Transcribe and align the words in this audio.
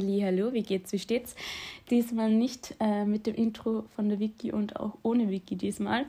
Hallo, 0.00 0.52
wie 0.52 0.62
geht's, 0.62 0.92
wie 0.92 0.98
steht's? 1.00 1.34
Diesmal 1.90 2.30
nicht 2.30 2.76
äh, 2.78 3.04
mit 3.04 3.26
dem 3.26 3.34
Intro 3.34 3.84
von 3.96 4.08
der 4.08 4.20
Wiki 4.20 4.52
und 4.52 4.78
auch 4.78 4.96
ohne 5.02 5.28
Wiki 5.28 5.56
diesmal. 5.56 6.06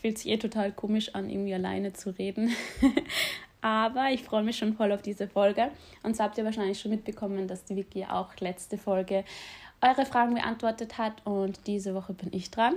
Fühlt 0.00 0.18
sich 0.18 0.30
eh 0.30 0.36
total 0.36 0.70
komisch 0.70 1.12
an, 1.16 1.28
irgendwie 1.28 1.52
alleine 1.52 1.92
zu 1.92 2.10
reden. 2.10 2.52
Aber 3.60 4.10
ich 4.12 4.22
freue 4.22 4.44
mich 4.44 4.58
schon 4.58 4.74
voll 4.74 4.92
auf 4.92 5.02
diese 5.02 5.26
Folge. 5.26 5.72
Und 6.04 6.16
so 6.16 6.22
habt 6.22 6.38
ihr 6.38 6.44
wahrscheinlich 6.44 6.78
schon 6.78 6.92
mitbekommen, 6.92 7.48
dass 7.48 7.64
die 7.64 7.74
Wiki 7.74 8.04
auch 8.04 8.28
letzte 8.38 8.78
Folge 8.78 9.24
eure 9.80 10.06
Fragen 10.06 10.34
beantwortet 10.34 10.96
hat 10.96 11.26
und 11.26 11.66
diese 11.66 11.96
Woche 11.96 12.12
bin 12.12 12.28
ich 12.32 12.52
dran. 12.52 12.76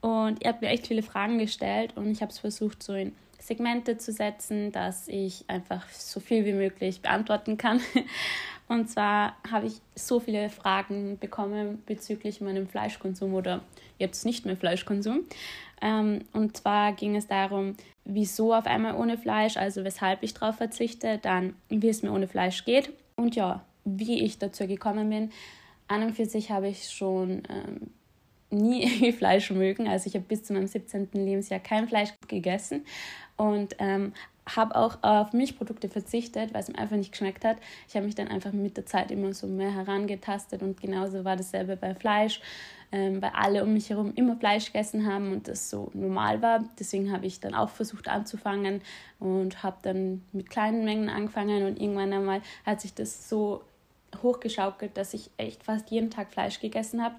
Und 0.00 0.42
ihr 0.42 0.48
habt 0.48 0.62
mir 0.62 0.68
echt 0.68 0.86
viele 0.86 1.02
Fragen 1.02 1.36
gestellt 1.36 1.92
und 1.94 2.10
ich 2.10 2.22
habe 2.22 2.32
es 2.32 2.38
versucht, 2.38 2.82
so 2.82 2.94
in 2.94 3.14
Segmente 3.38 3.98
zu 3.98 4.12
setzen, 4.12 4.72
dass 4.72 5.08
ich 5.08 5.44
einfach 5.48 5.86
so 5.90 6.20
viel 6.20 6.46
wie 6.46 6.54
möglich 6.54 7.02
beantworten 7.02 7.58
kann. 7.58 7.80
Und 8.68 8.90
zwar 8.90 9.36
habe 9.48 9.66
ich 9.66 9.80
so 9.94 10.18
viele 10.18 10.50
Fragen 10.50 11.18
bekommen 11.18 11.82
bezüglich 11.86 12.40
meinem 12.40 12.66
Fleischkonsum 12.66 13.34
oder 13.34 13.60
jetzt 13.98 14.24
nicht 14.24 14.44
mehr 14.44 14.56
Fleischkonsum. 14.56 15.20
Ähm, 15.80 16.20
und 16.32 16.56
zwar 16.56 16.92
ging 16.92 17.16
es 17.16 17.28
darum, 17.28 17.76
wieso 18.04 18.54
auf 18.54 18.66
einmal 18.66 18.96
ohne 18.96 19.18
Fleisch, 19.18 19.56
also 19.56 19.84
weshalb 19.84 20.22
ich 20.22 20.34
darauf 20.34 20.56
verzichte, 20.56 21.18
dann 21.18 21.54
wie 21.68 21.88
es 21.88 22.02
mir 22.02 22.12
ohne 22.12 22.28
Fleisch 22.28 22.64
geht 22.64 22.90
und 23.14 23.36
ja, 23.36 23.64
wie 23.84 24.20
ich 24.24 24.38
dazu 24.38 24.66
gekommen 24.66 25.10
bin. 25.10 25.30
An 25.88 26.02
und 26.02 26.16
für 26.16 26.26
sich 26.26 26.50
habe 26.50 26.68
ich 26.68 26.90
schon 26.90 27.42
ähm, 27.48 27.90
nie 28.50 29.12
Fleisch 29.16 29.50
mögen. 29.50 29.86
Also 29.86 30.08
ich 30.08 30.14
habe 30.14 30.24
bis 30.26 30.42
zu 30.44 30.54
meinem 30.54 30.66
17. 30.66 31.08
Lebensjahr 31.12 31.60
kein 31.60 31.88
Fleisch 31.88 32.10
gegessen 32.26 32.84
und 33.36 33.76
ähm, 33.78 34.12
habe 34.54 34.76
auch 34.76 34.98
auf 35.02 35.32
Milchprodukte 35.32 35.88
verzichtet, 35.88 36.54
weil 36.54 36.62
es 36.62 36.68
mir 36.68 36.78
einfach 36.78 36.96
nicht 36.96 37.12
geschmeckt 37.12 37.44
hat. 37.44 37.56
Ich 37.88 37.96
habe 37.96 38.06
mich 38.06 38.14
dann 38.14 38.28
einfach 38.28 38.52
mit 38.52 38.76
der 38.76 38.86
Zeit 38.86 39.10
immer 39.10 39.34
so 39.34 39.46
mehr 39.46 39.72
herangetastet 39.74 40.62
und 40.62 40.80
genauso 40.80 41.24
war 41.24 41.36
dasselbe 41.36 41.76
bei 41.76 41.94
Fleisch, 41.94 42.40
ähm, 42.92 43.20
weil 43.20 43.32
alle 43.34 43.64
um 43.64 43.72
mich 43.72 43.90
herum 43.90 44.12
immer 44.14 44.36
Fleisch 44.36 44.66
gegessen 44.66 45.06
haben 45.06 45.32
und 45.32 45.48
das 45.48 45.68
so 45.68 45.90
normal 45.94 46.42
war. 46.42 46.64
Deswegen 46.78 47.10
habe 47.10 47.26
ich 47.26 47.40
dann 47.40 47.54
auch 47.54 47.70
versucht 47.70 48.08
anzufangen 48.08 48.82
und 49.18 49.62
habe 49.62 49.78
dann 49.82 50.22
mit 50.32 50.48
kleinen 50.48 50.84
Mengen 50.84 51.08
angefangen 51.08 51.66
und 51.66 51.80
irgendwann 51.80 52.12
einmal 52.12 52.40
hat 52.64 52.80
sich 52.80 52.94
das 52.94 53.28
so 53.28 53.62
hochgeschaukelt, 54.22 54.96
dass 54.96 55.14
ich 55.14 55.30
echt 55.36 55.64
fast 55.64 55.90
jeden 55.90 56.10
Tag 56.10 56.32
Fleisch 56.32 56.60
gegessen 56.60 57.02
habe. 57.02 57.16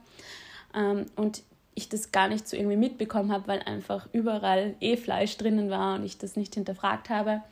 Ähm, 0.73 1.07
und 1.15 1.43
ich 1.77 1.89
das 1.89 2.11
gar 2.11 2.27
nicht 2.27 2.47
so 2.47 2.57
irgendwie 2.57 2.75
mitbekommen 2.75 3.31
habe, 3.31 3.47
weil 3.47 3.61
einfach 3.61 4.07
überall 4.11 4.75
eh 4.81 4.97
Fleisch 4.97 5.37
drinnen 5.37 5.69
war 5.69 5.95
und 5.95 6.03
ich 6.03 6.17
das 6.17 6.35
nicht 6.35 6.55
hinterfragt 6.55 7.09
habe. 7.09 7.43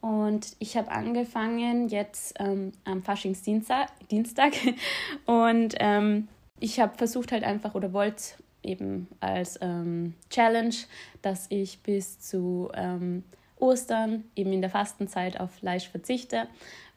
Und 0.00 0.56
ich 0.58 0.76
habe 0.76 0.90
angefangen 0.90 1.88
jetzt 1.88 2.34
ähm, 2.40 2.72
am 2.84 3.02
Faschingsdienstag 3.02 3.88
Dienstag, 4.10 4.52
und 5.26 5.76
ähm, 5.78 6.26
ich 6.58 6.80
habe 6.80 6.98
versucht 6.98 7.30
halt 7.30 7.44
einfach 7.44 7.76
oder 7.76 7.92
wollte 7.92 8.34
eben 8.64 9.08
als 9.20 9.58
ähm, 9.62 10.14
Challenge, 10.28 10.74
dass 11.22 11.46
ich 11.48 11.82
bis 11.84 12.18
zu 12.18 12.68
ähm, 12.74 13.22
Ostern 13.58 14.24
eben 14.34 14.52
in 14.52 14.60
der 14.60 14.70
Fastenzeit 14.70 15.38
auf 15.38 15.52
Fleisch 15.52 15.88
verzichte. 15.88 16.48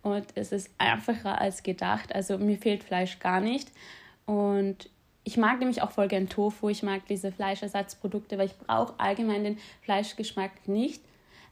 Und 0.01 0.25
es 0.33 0.51
ist 0.51 0.71
einfacher 0.79 1.39
als 1.39 1.61
gedacht. 1.61 2.13
Also 2.13 2.39
mir 2.39 2.57
fehlt 2.57 2.83
Fleisch 2.83 3.19
gar 3.19 3.39
nicht. 3.39 3.71
Und 4.25 4.89
ich 5.25 5.37
mag 5.37 5.59
nämlich 5.59 5.81
auch 5.81 5.91
voll 5.91 6.07
gern 6.07 6.29
Tofu. 6.29 6.69
Ich 6.69 6.83
mag 6.83 7.05
diese 7.07 7.31
Fleischersatzprodukte, 7.31 8.37
weil 8.37 8.45
ich 8.45 8.57
brauche 8.57 8.93
allgemein 8.99 9.43
den 9.43 9.57
Fleischgeschmack 9.81 10.67
nicht. 10.67 11.01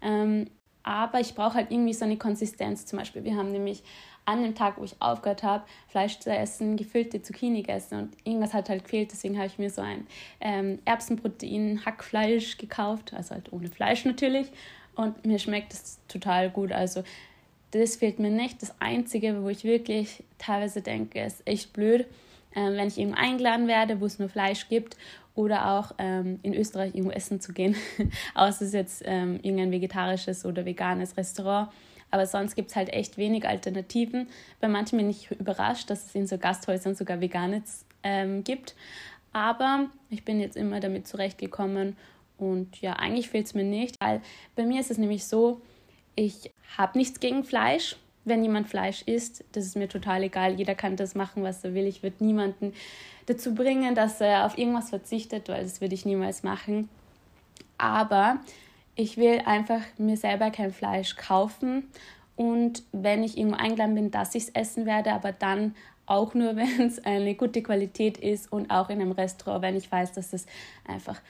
Ähm, 0.02 0.45
aber 0.83 1.19
ich 1.19 1.33
brauche 1.33 1.55
halt 1.55 1.71
irgendwie 1.71 1.93
so 1.93 2.05
eine 2.05 2.17
Konsistenz. 2.17 2.85
Zum 2.85 2.99
Beispiel, 2.99 3.23
wir 3.23 3.35
haben 3.35 3.52
nämlich 3.52 3.83
an 4.25 4.43
dem 4.43 4.53
Tag, 4.53 4.77
wo 4.77 4.83
ich 4.83 4.95
aufgehört 5.02 5.43
habe, 5.43 5.65
Fleisch 5.88 6.19
zu 6.19 6.30
essen, 6.30 6.77
gefüllte 6.77 7.21
Zucchini 7.21 7.61
gegessen 7.61 7.98
und 7.99 8.17
irgendwas 8.23 8.53
hat 8.53 8.70
halt 8.70 8.83
gefehlt. 8.83 9.11
Deswegen 9.11 9.37
habe 9.37 9.48
ich 9.48 9.58
mir 9.58 9.70
so 9.70 9.81
ein 9.81 10.08
ähm, 10.39 10.80
Erbsenprotein-Hackfleisch 10.86 12.58
gekauft, 12.58 13.14
also 13.14 13.33
halt 13.33 13.52
ohne 13.52 13.69
Fleisch 13.69 14.05
natürlich. 14.05 14.48
Und 14.95 15.25
mir 15.25 15.39
schmeckt 15.39 15.73
es 15.73 15.99
total 16.08 16.52
gut. 16.52 16.71
Also 16.71 17.03
das 17.71 17.95
fehlt 17.95 18.19
mir 18.19 18.30
nicht. 18.30 18.61
Das 18.61 18.75
Einzige, 18.80 19.42
wo 19.42 19.49
ich 19.49 19.64
wirklich 19.64 20.23
teilweise 20.37 20.81
denke, 20.81 21.23
ist 21.23 21.42
echt 21.45 21.73
blöd, 21.73 22.05
ähm, 22.55 22.75
wenn 22.75 22.87
ich 22.87 22.97
irgendwo 22.97 23.19
eingeladen 23.19 23.67
werde, 23.67 23.99
wo 24.02 24.05
es 24.05 24.19
nur 24.19 24.30
Fleisch 24.30 24.69
gibt 24.69 24.97
oder 25.36 25.71
auch 25.71 25.93
ähm, 25.97 26.39
in 26.43 26.53
Österreich 26.53 26.93
irgendwo 26.93 27.11
essen 27.11 27.39
zu 27.39 27.53
gehen, 27.53 27.75
außer 28.36 28.49
es 28.49 28.61
ist 28.61 28.73
jetzt 28.73 29.03
ähm, 29.05 29.39
irgendein 29.41 29.71
vegetarisches 29.71 30.45
oder 30.45 30.65
veganes 30.65 31.17
Restaurant. 31.17 31.69
Aber 32.11 32.27
sonst 32.27 32.55
gibt 32.55 32.69
es 32.69 32.75
halt 32.75 32.93
echt 32.93 33.17
wenig 33.17 33.47
Alternativen. 33.47 34.27
Bei 34.61 34.67
manchen 34.67 34.99
bin 34.99 35.09
ich 35.09 35.31
überrascht, 35.31 35.89
dass 35.89 36.05
es 36.05 36.15
in 36.15 36.27
so 36.27 36.37
Gasthäusern 36.37 36.93
sogar 36.93 37.21
veganes 37.21 37.86
ähm, 38.03 38.43
gibt. 38.43 38.75
Aber 39.31 39.87
ich 40.11 40.23
bin 40.23 40.39
jetzt 40.39 40.55
immer 40.55 40.80
damit 40.80 41.08
zurechtgekommen 41.08 41.97
und 42.37 42.81
ja, 42.81 42.93
eigentlich 42.93 43.30
fehlt 43.30 43.47
es 43.47 43.55
mir 43.55 43.63
nicht, 43.63 43.95
weil 43.99 44.21
bei 44.55 44.63
mir 44.63 44.80
ist 44.80 44.92
es 44.92 44.97
nämlich 44.97 45.25
so, 45.25 45.61
ich 46.15 46.52
habe 46.77 46.97
nichts 46.97 47.19
gegen 47.19 47.43
Fleisch, 47.43 47.95
wenn 48.26 48.44
jemand 48.44 48.67
Fleisch 48.70 49.02
isst, 49.04 49.44
das 49.52 49.66
ist 49.66 49.76
mir 49.76 49.89
total 49.89 50.23
egal. 50.23 50.54
Jeder 50.54 50.76
kann 50.76 50.95
das 50.95 51.16
machen, 51.16 51.44
was 51.44 51.64
er 51.64 51.73
will. 51.73 51.88
Ich 51.88 52.04
würde 52.04 52.23
niemanden 52.23 52.73
dazu 53.26 53.54
bringen, 53.54 53.95
dass 53.95 54.22
er 54.22 54.45
auf 54.45 54.58
irgendwas 54.58 54.89
verzichtet, 54.89 55.50
weil 55.50 55.64
das 55.64 55.82
würde 55.82 55.95
ich 55.95 56.06
niemals 56.06 56.44
machen. 56.44 56.89
Aber 57.78 58.39
ich 58.95 59.17
will 59.17 59.42
einfach 59.45 59.82
mir 59.98 60.17
selber 60.17 60.52
kein 60.52 60.72
Fleisch 60.72 61.16
kaufen 61.16 61.88
und 62.36 62.84
wenn 62.92 63.23
ich 63.23 63.38
irgendwo 63.38 63.58
eingeladen 63.58 63.95
bin, 63.95 64.11
dass 64.11 64.36
ich 64.36 64.44
es 64.44 64.50
essen 64.50 64.86
werde, 64.86 65.14
aber 65.14 65.32
dann 65.32 65.76
auch 66.05 66.34
nur, 66.34 66.55
wenn 66.55 66.82
es 66.82 67.04
eine 67.04 67.36
gute 67.36 67.61
Qualität 67.61 68.17
ist 68.17 68.52
und 68.52 68.70
auch 68.70 68.90
in 68.90 69.02
einem 69.02 69.11
Restaurant, 69.11 69.61
wenn 69.61 69.76
ich 69.76 69.92
weiß, 69.92 70.14
dass 70.14 70.34
es 70.34 70.45
einfach 70.86 71.22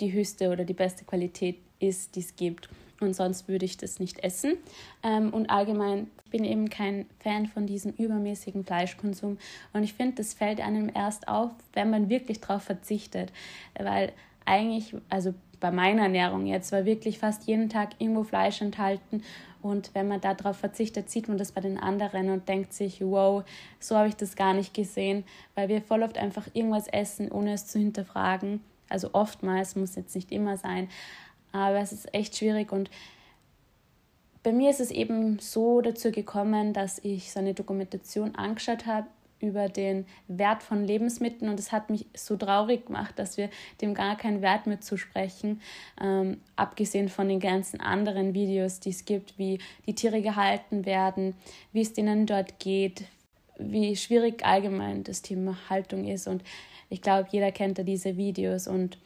die 0.00 0.12
höchste 0.12 0.50
oder 0.50 0.64
die 0.64 0.74
beste 0.74 1.04
Qualität 1.04 1.58
ist, 1.78 2.16
die 2.16 2.20
es 2.20 2.36
gibt 2.36 2.68
und 3.00 3.14
sonst 3.14 3.48
würde 3.48 3.64
ich 3.64 3.76
das 3.76 4.00
nicht 4.00 4.20
essen. 4.20 4.54
Ähm, 5.02 5.32
und 5.32 5.50
allgemein 5.50 6.10
bin 6.30 6.44
ich 6.44 6.50
eben 6.50 6.70
kein 6.70 7.06
Fan 7.20 7.46
von 7.46 7.66
diesem 7.66 7.92
übermäßigen 7.92 8.64
Fleischkonsum. 8.64 9.38
Und 9.72 9.82
ich 9.82 9.94
finde, 9.94 10.16
das 10.16 10.34
fällt 10.34 10.60
einem 10.60 10.90
erst 10.94 11.28
auf, 11.28 11.50
wenn 11.72 11.90
man 11.90 12.08
wirklich 12.08 12.40
darauf 12.40 12.62
verzichtet, 12.62 13.32
weil 13.78 14.12
eigentlich, 14.44 14.94
also 15.08 15.34
bei 15.60 15.70
meiner 15.70 16.02
Ernährung 16.02 16.46
jetzt 16.46 16.72
war 16.72 16.84
wirklich 16.84 17.18
fast 17.18 17.46
jeden 17.46 17.68
Tag 17.68 17.90
irgendwo 17.98 18.24
Fleisch 18.24 18.60
enthalten. 18.60 19.22
Und 19.62 19.94
wenn 19.94 20.06
man 20.06 20.20
darauf 20.20 20.58
verzichtet, 20.58 21.10
sieht 21.10 21.28
man 21.28 21.38
das 21.38 21.52
bei 21.52 21.60
den 21.60 21.78
anderen 21.78 22.30
und 22.30 22.48
denkt 22.48 22.72
sich, 22.72 23.00
wow, 23.00 23.42
so 23.80 23.96
habe 23.96 24.08
ich 24.08 24.16
das 24.16 24.36
gar 24.36 24.54
nicht 24.54 24.74
gesehen, 24.74 25.24
weil 25.54 25.68
wir 25.68 25.82
voll 25.82 26.02
oft 26.02 26.18
einfach 26.18 26.46
irgendwas 26.52 26.86
essen, 26.88 27.32
ohne 27.32 27.54
es 27.54 27.66
zu 27.66 27.78
hinterfragen. 27.78 28.60
Also 28.88 29.10
oftmals, 29.12 29.74
muss 29.74 29.96
jetzt 29.96 30.14
nicht 30.14 30.30
immer 30.30 30.56
sein, 30.56 30.88
aber 31.56 31.78
es 31.78 31.92
ist 31.92 32.12
echt 32.14 32.36
schwierig 32.36 32.72
und 32.72 32.90
bei 34.42 34.52
mir 34.52 34.70
ist 34.70 34.80
es 34.80 34.92
eben 34.92 35.40
so 35.40 35.80
dazu 35.80 36.12
gekommen, 36.12 36.72
dass 36.72 37.00
ich 37.02 37.32
so 37.32 37.40
eine 37.40 37.52
Dokumentation 37.52 38.36
angeschaut 38.36 38.86
habe 38.86 39.08
über 39.40 39.68
den 39.68 40.06
Wert 40.28 40.62
von 40.62 40.84
Lebensmitteln 40.84 41.50
und 41.50 41.58
es 41.58 41.72
hat 41.72 41.90
mich 41.90 42.06
so 42.14 42.36
traurig 42.36 42.86
gemacht, 42.86 43.18
dass 43.18 43.36
wir 43.36 43.50
dem 43.80 43.92
gar 43.92 44.16
keinen 44.16 44.42
Wert 44.42 44.66
mehr 44.66 44.80
zusprechen, 44.80 45.60
ähm, 46.00 46.40
abgesehen 46.54 47.08
von 47.08 47.28
den 47.28 47.40
ganzen 47.40 47.80
anderen 47.80 48.34
Videos, 48.34 48.80
die 48.80 48.90
es 48.90 49.04
gibt, 49.04 49.38
wie 49.38 49.58
die 49.86 49.94
Tiere 49.94 50.22
gehalten 50.22 50.86
werden, 50.86 51.34
wie 51.72 51.82
es 51.82 51.92
denen 51.92 52.26
dort 52.26 52.60
geht, 52.60 53.04
wie 53.58 53.96
schwierig 53.96 54.44
allgemein 54.44 55.02
das 55.02 55.22
Thema 55.22 55.56
Haltung 55.68 56.06
ist 56.06 56.28
und 56.28 56.42
ich 56.88 57.02
glaube, 57.02 57.28
jeder 57.32 57.50
kennt 57.50 57.78
da 57.78 57.82
diese 57.82 58.16
Videos 58.16 58.68
und 58.68 58.96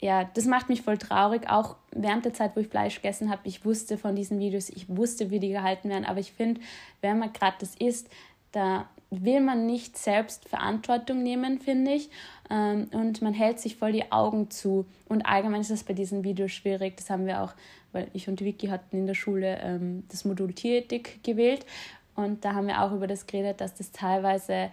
ja, 0.00 0.24
das 0.24 0.46
macht 0.46 0.68
mich 0.68 0.82
voll 0.82 0.98
traurig. 0.98 1.48
Auch 1.48 1.76
während 1.92 2.24
der 2.24 2.32
Zeit, 2.32 2.56
wo 2.56 2.60
ich 2.60 2.68
Fleisch 2.68 2.96
gegessen 2.96 3.30
habe, 3.30 3.42
ich 3.44 3.64
wusste 3.64 3.98
von 3.98 4.16
diesen 4.16 4.38
Videos, 4.38 4.70
ich 4.70 4.88
wusste, 4.88 5.30
wie 5.30 5.40
die 5.40 5.50
gehalten 5.50 5.90
werden. 5.90 6.06
Aber 6.06 6.20
ich 6.20 6.32
finde, 6.32 6.60
wenn 7.02 7.18
man 7.18 7.32
gerade 7.32 7.56
das 7.60 7.74
isst, 7.76 8.08
da 8.52 8.88
will 9.10 9.40
man 9.40 9.66
nicht 9.66 9.98
selbst 9.98 10.48
Verantwortung 10.48 11.22
nehmen, 11.22 11.60
finde 11.60 11.92
ich. 11.92 12.10
Ähm, 12.48 12.88
und 12.92 13.20
man 13.20 13.34
hält 13.34 13.60
sich 13.60 13.76
voll 13.76 13.92
die 13.92 14.10
Augen 14.10 14.50
zu. 14.50 14.86
Und 15.08 15.22
allgemein 15.26 15.60
ist 15.60 15.70
das 15.70 15.84
bei 15.84 15.92
diesen 15.92 16.24
Videos 16.24 16.52
schwierig. 16.52 16.96
Das 16.96 17.10
haben 17.10 17.26
wir 17.26 17.42
auch, 17.42 17.52
weil 17.92 18.08
ich 18.14 18.28
und 18.28 18.40
Vicky 18.40 18.68
hatten 18.68 18.96
in 18.96 19.06
der 19.06 19.14
Schule 19.14 19.58
ähm, 19.62 20.04
das 20.08 20.24
Modul 20.24 20.54
Tierethik 20.54 21.22
gewählt. 21.22 21.66
Und 22.14 22.44
da 22.44 22.54
haben 22.54 22.68
wir 22.68 22.82
auch 22.82 22.92
über 22.92 23.06
das 23.06 23.26
geredet, 23.26 23.60
dass 23.60 23.74
das 23.74 23.92
teilweise 23.92 24.70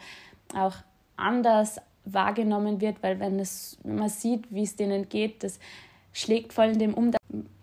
auch 0.56 0.76
anders 1.18 1.82
wahrgenommen 2.14 2.82
wird, 2.82 3.02
weil 3.02 3.20
wenn, 3.20 3.40
es, 3.40 3.78
wenn 3.84 3.98
man 3.98 4.10
sieht, 4.10 4.46
wie 4.50 4.64
es 4.64 4.76
denen 4.76 5.10
geht, 5.10 5.44
das 5.44 5.60
schlägt 6.14 6.54
voll 6.54 6.68
in 6.68 6.80
dem 6.80 6.94
um. 6.94 7.12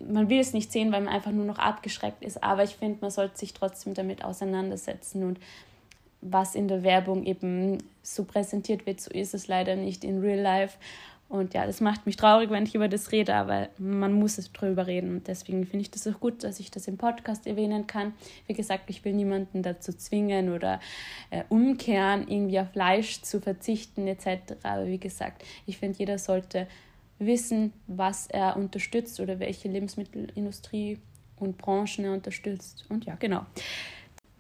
Man 0.07 0.29
will 0.29 0.39
es 0.39 0.53
nicht 0.53 0.71
sehen, 0.71 0.93
weil 0.93 1.01
man 1.01 1.13
einfach 1.13 1.33
nur 1.33 1.45
noch 1.45 1.59
abgeschreckt 1.59 2.23
ist, 2.23 2.43
aber 2.43 2.63
ich 2.63 2.77
finde, 2.77 2.99
man 3.01 3.11
sollte 3.11 3.39
sich 3.39 3.55
trotzdem 3.55 3.95
damit 3.95 4.25
auseinandersetzen 4.25 5.25
und 5.25 5.39
was 6.21 6.55
in 6.55 6.69
der 6.69 6.83
Werbung 6.83 7.25
eben 7.25 7.79
so 8.03 8.25
präsentiert 8.25 8.87
wird, 8.87 9.01
so 9.01 9.11
ist 9.11 9.35
es 9.35 9.47
leider 9.47 9.77
nicht 9.77 10.05
in 10.05 10.21
Real 10.21 10.41
Life. 10.41 10.79
Und 11.29 11.55
ja, 11.55 11.67
das 11.67 11.81
macht 11.81 12.07
mich 12.07 12.17
traurig, 12.17 12.51
wenn 12.51 12.65
ich 12.65 12.75
über 12.75 12.89
das 12.89 13.11
rede, 13.11 13.35
aber 13.35 13.69
man 13.79 14.13
muss 14.13 14.39
es 14.39 14.53
drüber 14.53 14.87
reden. 14.87 15.17
Und 15.17 15.27
deswegen 15.29 15.67
finde 15.67 15.83
ich 15.83 15.91
das 15.91 16.07
auch 16.07 16.21
gut, 16.21 16.45
dass 16.45 16.61
ich 16.61 16.71
das 16.71 16.87
im 16.87 16.97
Podcast 16.97 17.47
erwähnen 17.47 17.87
kann. 17.87 18.15
Wie 18.47 18.53
gesagt, 18.53 18.85
ich 18.89 19.05
will 19.05 19.15
niemanden 19.15 19.63
dazu 19.63 19.93
zwingen 19.93 20.53
oder 20.53 20.81
äh, 21.31 21.43
umkehren, 21.49 22.29
irgendwie 22.29 22.61
auf 22.61 22.71
Fleisch 22.71 23.23
zu 23.23 23.41
verzichten 23.41 24.07
etc. 24.07 24.55
Aber 24.63 24.87
wie 24.87 24.99
gesagt, 24.99 25.45
ich 25.67 25.79
finde, 25.79 25.99
jeder 25.99 26.19
sollte 26.19 26.69
wissen, 27.19 27.73
was 27.87 28.27
er 28.27 28.57
unterstützt 28.57 29.19
oder 29.19 29.41
welche 29.41 29.69
Lebensmittelindustrie 29.69 30.99
und 31.37 31.59
Branchen 31.59 32.05
er 32.05 32.13
unterstützt. 32.13 32.85
Und 32.91 33.07
ja, 33.07 33.17
genau 33.17 33.45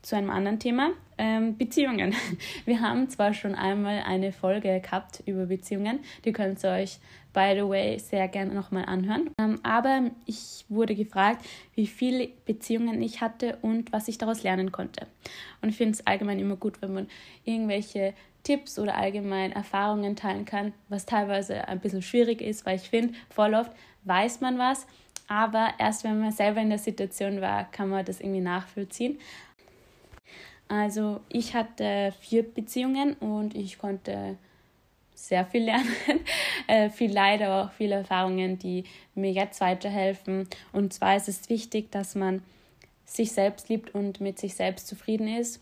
zu 0.04 0.16
einem 0.16 0.30
anderen 0.30 0.58
Thema, 0.58 0.90
ähm, 1.16 1.56
Beziehungen. 1.56 2.14
Wir 2.66 2.80
haben 2.80 3.08
zwar 3.08 3.32
schon 3.32 3.54
einmal 3.54 4.02
eine 4.06 4.32
Folge 4.32 4.80
gehabt 4.80 5.22
über 5.26 5.46
Beziehungen, 5.46 6.00
die 6.24 6.32
könnt 6.32 6.62
ihr 6.62 6.70
euch, 6.70 6.98
by 7.32 7.52
the 7.54 7.66
way, 7.68 7.98
sehr 7.98 8.28
gerne 8.28 8.54
nochmal 8.54 8.84
anhören. 8.84 9.30
Ähm, 9.38 9.58
aber 9.62 10.10
ich 10.26 10.64
wurde 10.68 10.94
gefragt, 10.94 11.44
wie 11.74 11.86
viele 11.86 12.28
Beziehungen 12.44 13.00
ich 13.02 13.20
hatte 13.20 13.58
und 13.62 13.92
was 13.92 14.08
ich 14.08 14.18
daraus 14.18 14.42
lernen 14.42 14.72
konnte. 14.72 15.06
Und 15.62 15.70
ich 15.70 15.76
finde 15.76 15.92
es 15.92 16.06
allgemein 16.06 16.38
immer 16.38 16.56
gut, 16.56 16.82
wenn 16.82 16.92
man 16.92 17.08
irgendwelche 17.44 18.12
Tipps 18.42 18.78
oder 18.78 18.96
allgemein 18.96 19.52
Erfahrungen 19.52 20.16
teilen 20.16 20.44
kann, 20.44 20.74
was 20.90 21.06
teilweise 21.06 21.66
ein 21.66 21.80
bisschen 21.80 22.02
schwierig 22.02 22.42
ist, 22.42 22.66
weil 22.66 22.76
ich 22.76 22.90
finde, 22.90 23.14
voll 23.30 23.54
oft 23.54 23.72
weiß 24.04 24.42
man 24.42 24.58
was, 24.58 24.86
aber 25.26 25.70
erst 25.78 26.04
wenn 26.04 26.20
man 26.20 26.32
selber 26.32 26.60
in 26.60 26.68
der 26.68 26.78
Situation 26.78 27.40
war, 27.40 27.70
kann 27.70 27.88
man 27.88 28.04
das 28.04 28.20
irgendwie 28.20 28.42
nachvollziehen. 28.42 29.18
Also 30.68 31.20
ich 31.28 31.54
hatte 31.54 32.12
vier 32.20 32.42
Beziehungen 32.42 33.14
und 33.14 33.54
ich 33.54 33.78
konnte 33.78 34.36
sehr 35.14 35.44
viel 35.46 35.64
lernen, 35.64 35.86
äh, 36.66 36.90
viel 36.90 37.12
Leid, 37.12 37.42
aber 37.42 37.64
auch 37.64 37.72
viele 37.72 37.96
Erfahrungen, 37.96 38.58
die 38.58 38.84
mir 39.14 39.30
jetzt 39.30 39.60
weiterhelfen. 39.60 40.48
Und 40.72 40.92
zwar 40.92 41.16
ist 41.16 41.28
es 41.28 41.48
wichtig, 41.48 41.90
dass 41.92 42.14
man 42.14 42.42
sich 43.04 43.32
selbst 43.32 43.68
liebt 43.68 43.94
und 43.94 44.20
mit 44.20 44.38
sich 44.38 44.54
selbst 44.54 44.86
zufrieden 44.86 45.28
ist. 45.28 45.60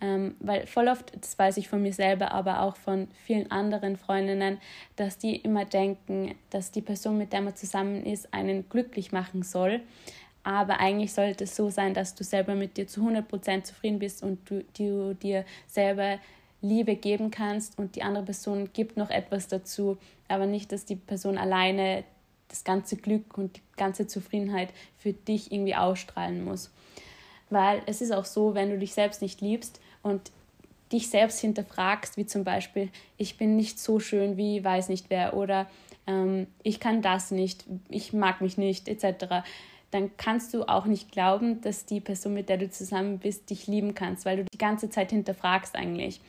Ähm, 0.00 0.36
weil 0.40 0.66
voll 0.66 0.88
oft, 0.88 1.12
das 1.18 1.38
weiß 1.38 1.56
ich 1.56 1.68
von 1.68 1.80
mir 1.80 1.92
selber, 1.92 2.32
aber 2.32 2.62
auch 2.62 2.76
von 2.76 3.08
vielen 3.24 3.50
anderen 3.50 3.96
Freundinnen, 3.96 4.58
dass 4.96 5.18
die 5.18 5.36
immer 5.36 5.64
denken, 5.64 6.34
dass 6.50 6.72
die 6.72 6.82
Person, 6.82 7.16
mit 7.16 7.32
der 7.32 7.40
man 7.40 7.56
zusammen 7.56 8.04
ist, 8.04 8.34
einen 8.34 8.68
glücklich 8.68 9.12
machen 9.12 9.42
soll. 9.42 9.80
Aber 10.44 10.78
eigentlich 10.78 11.14
sollte 11.14 11.44
es 11.44 11.56
so 11.56 11.70
sein, 11.70 11.94
dass 11.94 12.14
du 12.14 12.22
selber 12.22 12.54
mit 12.54 12.76
dir 12.76 12.86
zu 12.86 13.00
100% 13.00 13.64
zufrieden 13.64 13.98
bist 13.98 14.22
und 14.22 14.38
du, 14.48 14.62
du 14.78 15.14
dir 15.14 15.44
selber 15.66 16.18
Liebe 16.60 16.96
geben 16.96 17.30
kannst 17.30 17.78
und 17.78 17.96
die 17.96 18.02
andere 18.02 18.24
Person 18.24 18.70
gibt 18.72 18.96
noch 18.96 19.10
etwas 19.10 19.48
dazu, 19.48 19.96
aber 20.28 20.46
nicht, 20.46 20.70
dass 20.70 20.84
die 20.84 20.96
Person 20.96 21.38
alleine 21.38 22.04
das 22.48 22.62
ganze 22.62 22.96
Glück 22.96 23.36
und 23.38 23.56
die 23.56 23.62
ganze 23.76 24.06
Zufriedenheit 24.06 24.68
für 24.98 25.14
dich 25.14 25.50
irgendwie 25.50 25.74
ausstrahlen 25.74 26.44
muss. 26.44 26.70
Weil 27.48 27.82
es 27.86 28.00
ist 28.00 28.12
auch 28.12 28.24
so, 28.26 28.54
wenn 28.54 28.70
du 28.70 28.78
dich 28.78 28.94
selbst 28.94 29.22
nicht 29.22 29.40
liebst 29.40 29.80
und 30.02 30.30
dich 30.92 31.08
selbst 31.08 31.40
hinterfragst, 31.40 32.18
wie 32.18 32.26
zum 32.26 32.44
Beispiel, 32.44 32.90
ich 33.16 33.38
bin 33.38 33.56
nicht 33.56 33.78
so 33.78 33.98
schön 33.98 34.36
wie 34.36 34.62
weiß 34.62 34.90
nicht 34.90 35.06
wer 35.08 35.34
oder 35.34 35.66
ähm, 36.06 36.46
ich 36.62 36.80
kann 36.80 37.00
das 37.00 37.30
nicht, 37.30 37.64
ich 37.88 38.12
mag 38.12 38.42
mich 38.42 38.58
nicht, 38.58 38.88
etc 38.88 39.42
dann 39.94 40.10
kannst 40.16 40.52
du 40.52 40.64
auch 40.64 40.86
nicht 40.86 41.12
glauben, 41.12 41.60
dass 41.60 41.86
die 41.86 42.00
Person, 42.00 42.34
mit 42.34 42.48
der 42.48 42.58
du 42.58 42.68
zusammen 42.68 43.20
bist, 43.20 43.48
dich 43.48 43.68
lieben 43.68 43.94
kannst, 43.94 44.24
weil 44.24 44.38
du 44.38 44.44
die 44.52 44.58
ganze 44.58 44.90
Zeit 44.90 45.10
hinterfragst 45.10 45.76
eigentlich. 45.76 46.20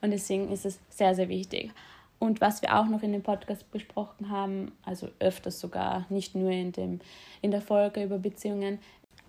Und 0.00 0.12
deswegen 0.12 0.50
ist 0.50 0.64
es 0.64 0.78
sehr, 0.88 1.14
sehr 1.14 1.28
wichtig. 1.28 1.72
Und 2.18 2.40
was 2.40 2.62
wir 2.62 2.74
auch 2.74 2.86
noch 2.86 3.02
in 3.02 3.12
dem 3.12 3.22
Podcast 3.22 3.70
besprochen 3.70 4.30
haben, 4.30 4.72
also 4.86 5.10
öfters 5.18 5.60
sogar, 5.60 6.06
nicht 6.08 6.34
nur 6.34 6.52
in, 6.52 6.72
dem, 6.72 7.00
in 7.42 7.50
der 7.50 7.60
Folge 7.60 8.02
über 8.02 8.16
Beziehungen, 8.16 8.78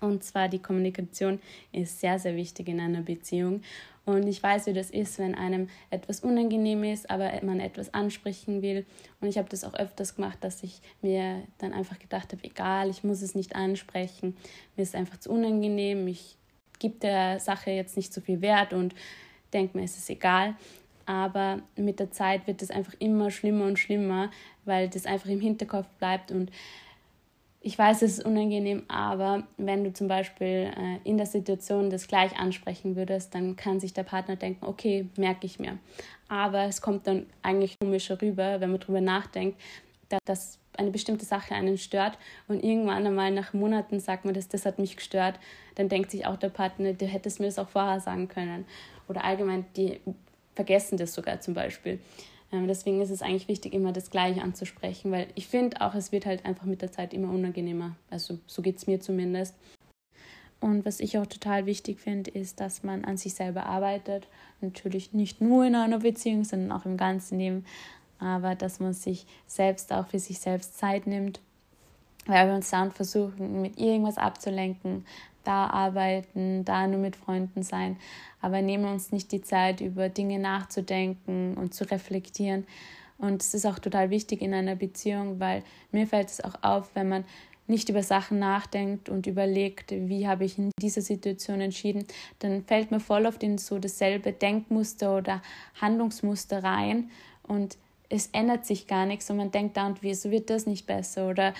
und 0.04 0.22
zwar 0.22 0.48
die 0.48 0.58
Kommunikation 0.58 1.40
ist 1.72 2.00
sehr, 2.00 2.18
sehr 2.18 2.36
wichtig 2.36 2.68
in 2.68 2.80
einer 2.80 3.02
Beziehung. 3.02 3.62
Und 4.06 4.28
ich 4.28 4.42
weiß, 4.42 4.66
wie 4.66 4.74
das 4.74 4.90
ist, 4.90 5.18
wenn 5.18 5.34
einem 5.34 5.68
etwas 5.90 6.20
unangenehm 6.20 6.84
ist, 6.84 7.08
aber 7.08 7.32
man 7.42 7.58
etwas 7.58 7.94
ansprechen 7.94 8.60
will. 8.60 8.84
Und 9.20 9.28
ich 9.28 9.38
habe 9.38 9.48
das 9.48 9.64
auch 9.64 9.74
öfters 9.74 10.16
gemacht, 10.16 10.38
dass 10.42 10.62
ich 10.62 10.80
mir 11.00 11.42
dann 11.58 11.72
einfach 11.72 11.98
gedacht 11.98 12.32
habe, 12.32 12.44
egal, 12.44 12.90
ich 12.90 13.02
muss 13.02 13.22
es 13.22 13.34
nicht 13.34 13.56
ansprechen. 13.56 14.36
Mir 14.76 14.82
ist 14.82 14.94
einfach 14.94 15.18
zu 15.18 15.30
unangenehm. 15.30 16.06
Ich 16.06 16.36
gebe 16.78 16.98
der 16.98 17.40
Sache 17.40 17.70
jetzt 17.70 17.96
nicht 17.96 18.12
so 18.12 18.20
viel 18.20 18.42
Wert 18.42 18.74
und 18.74 18.94
denke 19.54 19.78
mir, 19.78 19.84
es 19.84 19.96
ist 19.96 20.10
egal. 20.10 20.54
Aber 21.06 21.62
mit 21.76 21.98
der 21.98 22.10
Zeit 22.10 22.46
wird 22.46 22.60
es 22.60 22.70
einfach 22.70 22.94
immer 22.98 23.30
schlimmer 23.30 23.66
und 23.66 23.78
schlimmer, 23.78 24.30
weil 24.66 24.88
das 24.88 25.06
einfach 25.06 25.28
im 25.28 25.40
Hinterkopf 25.40 25.88
bleibt 25.98 26.30
und 26.30 26.50
ich 27.66 27.78
weiß, 27.78 28.02
es 28.02 28.18
ist 28.18 28.26
unangenehm, 28.26 28.82
aber 28.88 29.44
wenn 29.56 29.84
du 29.84 29.92
zum 29.92 30.06
Beispiel 30.06 30.70
äh, 30.76 30.98
in 31.02 31.16
der 31.16 31.24
Situation 31.24 31.88
das 31.88 32.06
gleich 32.06 32.38
ansprechen 32.38 32.94
würdest, 32.94 33.34
dann 33.34 33.56
kann 33.56 33.80
sich 33.80 33.94
der 33.94 34.02
Partner 34.02 34.36
denken, 34.36 34.66
okay, 34.66 35.08
merke 35.16 35.46
ich 35.46 35.58
mir. 35.58 35.78
Aber 36.28 36.64
es 36.64 36.82
kommt 36.82 37.06
dann 37.06 37.24
eigentlich 37.42 37.78
komischer 37.78 38.20
rüber, 38.20 38.60
wenn 38.60 38.70
man 38.70 38.80
darüber 38.80 39.00
nachdenkt, 39.00 39.58
dass, 40.26 40.58
eine 40.76 40.90
bestimmte 40.90 41.24
Sache 41.24 41.54
einen 41.54 41.78
stört 41.78 42.18
und 42.48 42.64
irgendwann 42.64 43.06
einmal 43.06 43.30
nach 43.30 43.52
Monaten 43.52 44.00
sagt 44.00 44.24
man, 44.24 44.34
das, 44.34 44.48
das 44.48 44.66
hat 44.66 44.80
mich 44.80 44.96
gestört, 44.96 45.38
dann 45.76 45.88
denkt 45.88 46.10
sich 46.10 46.26
auch 46.26 46.36
der 46.36 46.48
Partner, 46.48 46.92
du 46.94 47.06
hättest 47.06 47.38
mir 47.38 47.46
das 47.46 47.60
auch 47.60 47.68
vorher 47.68 48.00
sagen 48.00 48.26
können. 48.26 48.64
Oder 49.08 49.24
allgemein, 49.24 49.64
die 49.76 50.00
vergessen 50.56 50.98
das 50.98 51.14
sogar 51.14 51.40
zum 51.40 51.54
Beispiel. 51.54 52.00
Ähm, 52.54 52.68
deswegen 52.68 53.00
ist 53.02 53.10
es 53.10 53.20
eigentlich 53.20 53.48
wichtig, 53.48 53.74
immer 53.74 53.92
das 53.92 54.10
Gleiche 54.10 54.42
anzusprechen, 54.42 55.10
weil 55.10 55.26
ich 55.34 55.48
finde 55.48 55.80
auch, 55.80 55.94
es 55.94 56.12
wird 56.12 56.24
halt 56.24 56.44
einfach 56.46 56.66
mit 56.66 56.82
der 56.82 56.92
Zeit 56.92 57.12
immer 57.12 57.30
unangenehmer. 57.30 57.96
Also 58.10 58.38
so 58.46 58.62
geht 58.62 58.76
es 58.76 58.86
mir 58.86 59.00
zumindest. 59.00 59.56
Und 60.60 60.86
was 60.86 61.00
ich 61.00 61.18
auch 61.18 61.26
total 61.26 61.66
wichtig 61.66 62.00
finde, 62.00 62.30
ist, 62.30 62.60
dass 62.60 62.84
man 62.84 63.04
an 63.04 63.16
sich 63.16 63.34
selber 63.34 63.66
arbeitet. 63.66 64.28
Natürlich 64.60 65.12
nicht 65.12 65.40
nur 65.40 65.66
in 65.66 65.74
einer 65.74 65.98
Beziehung, 65.98 66.44
sondern 66.44 66.72
auch 66.72 66.86
im 66.86 66.96
ganzen 66.96 67.38
Leben. 67.38 67.66
Aber 68.18 68.54
dass 68.54 68.78
man 68.78 68.94
sich 68.94 69.26
selbst 69.46 69.92
auch 69.92 70.06
für 70.06 70.20
sich 70.20 70.38
selbst 70.38 70.78
Zeit 70.78 71.06
nimmt. 71.06 71.40
Weil 72.26 72.48
wir 72.48 72.54
uns 72.54 72.70
dann 72.70 72.92
versuchen, 72.92 73.60
mit 73.62 73.78
irgendwas 73.78 74.16
abzulenken, 74.16 75.04
da 75.44 75.66
arbeiten, 75.66 76.64
da 76.64 76.86
nur 76.86 77.00
mit 77.00 77.16
Freunden 77.16 77.62
sein, 77.62 77.98
aber 78.40 78.62
nehmen 78.62 78.86
uns 78.86 79.12
nicht 79.12 79.30
die 79.30 79.42
Zeit, 79.42 79.80
über 79.80 80.08
Dinge 80.08 80.38
nachzudenken 80.38 81.54
und 81.54 81.74
zu 81.74 81.84
reflektieren. 81.90 82.66
Und 83.18 83.42
es 83.42 83.54
ist 83.54 83.66
auch 83.66 83.78
total 83.78 84.10
wichtig 84.10 84.42
in 84.42 84.54
einer 84.54 84.74
Beziehung, 84.74 85.38
weil 85.38 85.62
mir 85.92 86.06
fällt 86.06 86.30
es 86.30 86.42
auch 86.42 86.54
auf, 86.62 86.90
wenn 86.94 87.08
man 87.08 87.24
nicht 87.66 87.88
über 87.88 88.02
Sachen 88.02 88.38
nachdenkt 88.38 89.08
und 89.08 89.26
überlegt, 89.26 89.90
wie 89.90 90.28
habe 90.28 90.44
ich 90.44 90.58
in 90.58 90.70
dieser 90.80 91.00
Situation 91.00 91.60
entschieden, 91.60 92.04
dann 92.40 92.64
fällt 92.64 92.90
mir 92.90 93.00
voll 93.00 93.24
oft 93.26 93.42
in 93.42 93.56
so 93.56 93.78
dasselbe 93.78 94.32
Denkmuster 94.32 95.16
oder 95.16 95.40
Handlungsmuster 95.80 96.62
rein 96.62 97.10
und 97.42 97.78
es 98.10 98.28
ändert 98.32 98.66
sich 98.66 98.86
gar 98.86 99.06
nichts 99.06 99.30
und 99.30 99.38
man 99.38 99.50
denkt 99.50 99.76
da 99.76 99.86
und 99.86 100.02
wieso 100.02 100.30
wird 100.30 100.50
das 100.50 100.66
nicht 100.66 100.86
besser 100.86 101.28
oder 101.28 101.54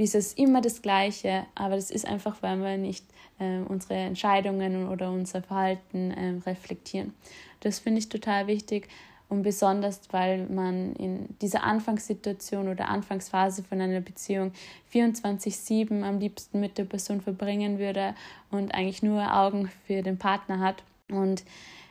wieso 0.00 0.16
ist 0.16 0.38
immer 0.38 0.62
das 0.62 0.80
Gleiche, 0.80 1.44
aber 1.54 1.76
das 1.76 1.90
ist 1.90 2.06
einfach, 2.06 2.42
weil 2.42 2.58
wir 2.62 2.78
nicht 2.78 3.04
äh, 3.38 3.58
unsere 3.58 3.96
Entscheidungen 3.96 4.88
oder 4.88 5.10
unser 5.10 5.42
Verhalten 5.42 6.10
äh, 6.10 6.40
reflektieren. 6.48 7.12
Das 7.60 7.80
finde 7.80 7.98
ich 7.98 8.08
total 8.08 8.46
wichtig 8.46 8.88
und 9.28 9.42
besonders, 9.42 10.00
weil 10.10 10.46
man 10.46 10.94
in 10.94 11.36
dieser 11.42 11.64
Anfangssituation 11.64 12.68
oder 12.68 12.88
Anfangsphase 12.88 13.62
von 13.62 13.78
einer 13.78 14.00
Beziehung 14.00 14.52
24-7 14.90 16.02
am 16.02 16.18
liebsten 16.18 16.60
mit 16.60 16.78
der 16.78 16.84
Person 16.84 17.20
verbringen 17.20 17.78
würde 17.78 18.14
und 18.50 18.72
eigentlich 18.72 19.02
nur 19.02 19.36
Augen 19.36 19.70
für 19.86 20.00
den 20.00 20.16
Partner 20.16 20.60
hat. 20.60 20.82
Und 21.10 21.44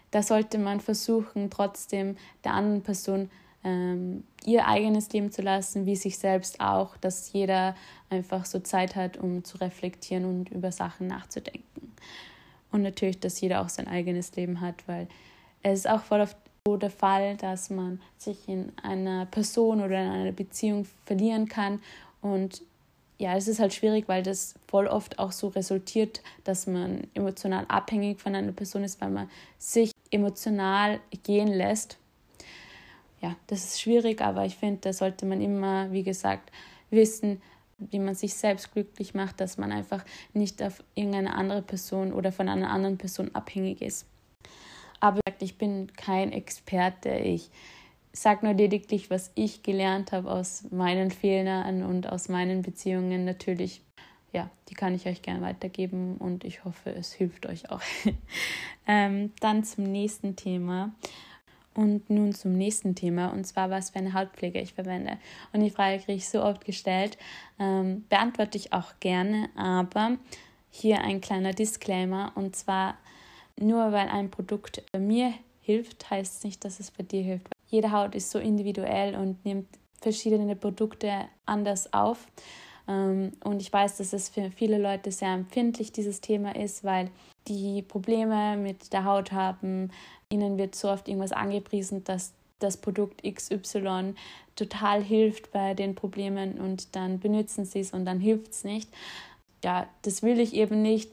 da 0.10 0.24
sollte 0.24 0.58
man 0.58 0.80
versuchen, 0.80 1.52
trotzdem 1.52 2.18
der 2.44 2.56
anderen 2.56 2.82
Person 2.82 3.30
ähm, 3.64 4.24
ihr 4.46 4.68
eigenes 4.68 5.12
Leben 5.12 5.32
zu 5.32 5.42
lassen, 5.42 5.86
wie 5.86 5.96
sich 5.96 6.18
selbst 6.18 6.60
auch, 6.62 6.98
dass 6.98 7.32
jeder 7.34 7.76
einfach 8.10 8.46
so 8.46 8.60
Zeit 8.60 8.96
hat, 8.96 9.18
um 9.18 9.44
zu 9.44 9.58
reflektieren 9.58 10.26
und 10.26 10.50
über 10.50 10.72
Sachen 10.72 11.08
nachzudenken. 11.08 11.94
Und 12.72 12.82
natürlich, 12.84 13.20
dass 13.20 13.42
jeder 13.42 13.62
auch 13.62 13.70
sein 13.70 13.88
eigenes 13.88 14.36
Leben 14.36 14.62
hat, 14.62 14.88
weil 14.88 15.08
es 15.64 15.80
ist 15.80 15.90
auch 15.90 16.02
voll 16.02 16.22
oft 16.22 16.38
so 16.68 16.78
der 16.78 16.92
Fall, 16.92 17.36
dass 17.38 17.70
man 17.70 18.00
sich 18.18 18.48
in 18.48 18.72
einer 18.84 19.26
Person 19.26 19.82
oder 19.82 20.02
in 20.02 20.10
einer 20.10 20.32
Beziehung 20.32 20.86
verlieren 21.06 21.48
kann 21.48 21.82
und 22.22 22.62
ja, 23.18 23.36
es 23.36 23.50
ist 23.50 23.60
halt 23.60 23.74
schwierig, 23.74 24.08
weil 24.08 24.24
das 24.24 24.56
voll 24.68 24.88
oft 24.88 25.20
auch 25.20 25.34
so 25.34 25.50
resultiert, 25.50 26.22
dass 26.46 26.68
man 26.68 27.06
emotional 27.14 27.66
abhängig 27.68 28.22
von 28.22 28.34
einer 28.34 28.54
Person 28.54 28.84
ist, 28.86 29.02
weil 29.02 29.10
man 29.10 29.30
sich 29.58 29.92
emotional 30.10 31.02
gehen 31.24 31.50
lässt 31.50 31.98
ja, 33.22 33.36
das 33.48 33.66
ist 33.66 33.82
schwierig, 33.82 34.22
aber 34.22 34.46
ich 34.46 34.56
finde, 34.56 34.82
da 34.82 34.94
sollte 34.94 35.26
man 35.26 35.42
immer, 35.42 35.92
wie 35.92 36.04
gesagt, 36.04 36.52
wissen, 36.90 37.42
wie 37.78 38.00
man 38.00 38.16
sich 38.16 38.34
selbst 38.34 38.74
glücklich 38.74 39.14
macht, 39.14 39.40
dass 39.40 39.58
man 39.58 39.72
einfach 39.72 40.04
nicht 40.34 40.62
auf 40.62 40.84
irgendeine 40.96 41.34
andere 41.34 41.62
Person 41.62 42.12
oder 42.14 42.32
von 42.32 42.50
einer 42.50 42.70
anderen 42.70 42.98
Person 42.98 43.34
abhängig 43.34 43.82
ist. 43.82 44.06
Aber 45.00 45.22
ich 45.40 45.58
bin 45.58 45.92
kein 45.96 46.32
Experte. 46.34 47.10
Ich 47.10 47.50
sage 48.12 48.46
nur 48.46 48.56
lediglich, 48.56 49.10
was 49.10 49.32
ich 49.36 49.64
gelernt 49.64 50.12
habe 50.12 50.30
aus 50.30 50.66
meinen 50.72 51.12
Fehlern 51.12 51.84
und 51.84 52.08
aus 52.08 52.28
meinen 52.28 52.62
Beziehungen. 52.62 53.24
Natürlich, 53.24 53.82
ja, 54.34 54.50
die 54.68 54.74
kann 54.74 54.94
ich 54.94 55.06
euch 55.06 55.22
gerne 55.22 55.42
weitergeben 55.42 56.18
und 56.18 56.44
ich 56.44 56.66
hoffe, 56.66 56.92
es 56.92 57.14
hilft 57.14 57.46
euch 57.46 57.70
auch. 57.72 57.82
ähm, 58.88 59.32
dann 59.40 59.64
zum 59.64 59.86
nächsten 59.86 60.36
Thema. 60.36 60.92
Und 61.80 62.10
nun 62.10 62.34
zum 62.34 62.58
nächsten 62.58 62.94
Thema, 62.94 63.32
und 63.32 63.46
zwar, 63.46 63.70
was 63.70 63.92
für 63.92 64.00
eine 64.00 64.14
Hautpflege 64.14 64.60
ich 64.60 64.74
verwende. 64.74 65.18
Und 65.54 65.62
die 65.62 65.70
Frage 65.70 66.00
kriege 66.00 66.18
ich 66.18 66.28
so 66.28 66.44
oft 66.44 66.66
gestellt, 66.66 67.18
ähm, 67.58 68.04
beantworte 68.10 68.58
ich 68.58 68.74
auch 68.74 69.00
gerne, 69.00 69.50
aber 69.56 70.18
hier 70.72 71.00
ein 71.00 71.22
kleiner 71.22 71.54
Disclaimer, 71.54 72.34
und 72.36 72.54
zwar 72.54 72.98
nur 73.58 73.94
weil 73.94 74.10
ein 74.10 74.30
Produkt 74.30 74.84
bei 74.92 75.00
mir 75.00 75.34
hilft, 75.62 76.10
heißt 76.10 76.40
es 76.40 76.44
nicht, 76.44 76.66
dass 76.66 76.82
es 76.82 76.92
bei 76.92 77.04
dir 77.04 77.22
hilft. 77.22 77.48
Jede 77.68 77.94
Haut 77.94 78.14
ist 78.14 78.30
so 78.30 78.40
individuell 78.40 79.16
und 79.16 79.46
nimmt 79.46 79.70
verschiedene 80.02 80.58
Produkte 80.58 81.30
anders 81.46 81.94
auf. 81.94 82.28
Ähm, 82.90 83.32
und 83.44 83.62
ich 83.62 83.72
weiß, 83.72 83.98
dass 83.98 84.12
es 84.12 84.30
für 84.30 84.50
viele 84.52 84.80
Leute 84.80 85.12
sehr 85.12 85.34
empfindlich 85.34 85.92
dieses 85.92 86.20
Thema 86.20 86.56
ist, 86.56 86.84
weil 86.84 87.10
die 87.48 87.84
Probleme 87.84 88.58
mit 88.58 88.92
der 88.92 89.06
Haut 89.06 89.32
haben, 89.32 89.92
ihnen 90.30 90.58
wird 90.58 90.76
so 90.76 90.90
oft 90.90 91.08
irgendwas 91.08 91.32
angepriesen, 91.32 92.04
dass 92.04 92.34
das 92.60 92.78
Produkt 92.78 93.24
XY 93.24 94.16
total 94.56 95.02
hilft 95.02 95.52
bei 95.52 95.74
den 95.74 95.96
Problemen 95.96 96.60
und 96.60 96.96
dann 96.96 97.20
benutzen 97.20 97.64
sie 97.64 97.80
es 97.80 97.94
und 97.94 98.06
dann 98.06 98.20
hilft 98.20 98.52
es 98.52 98.64
nicht. 98.64 98.90
Ja, 99.64 99.88
das 100.02 100.24
will 100.24 100.40
ich 100.40 100.54
eben 100.54 100.82
nicht. 100.82 101.10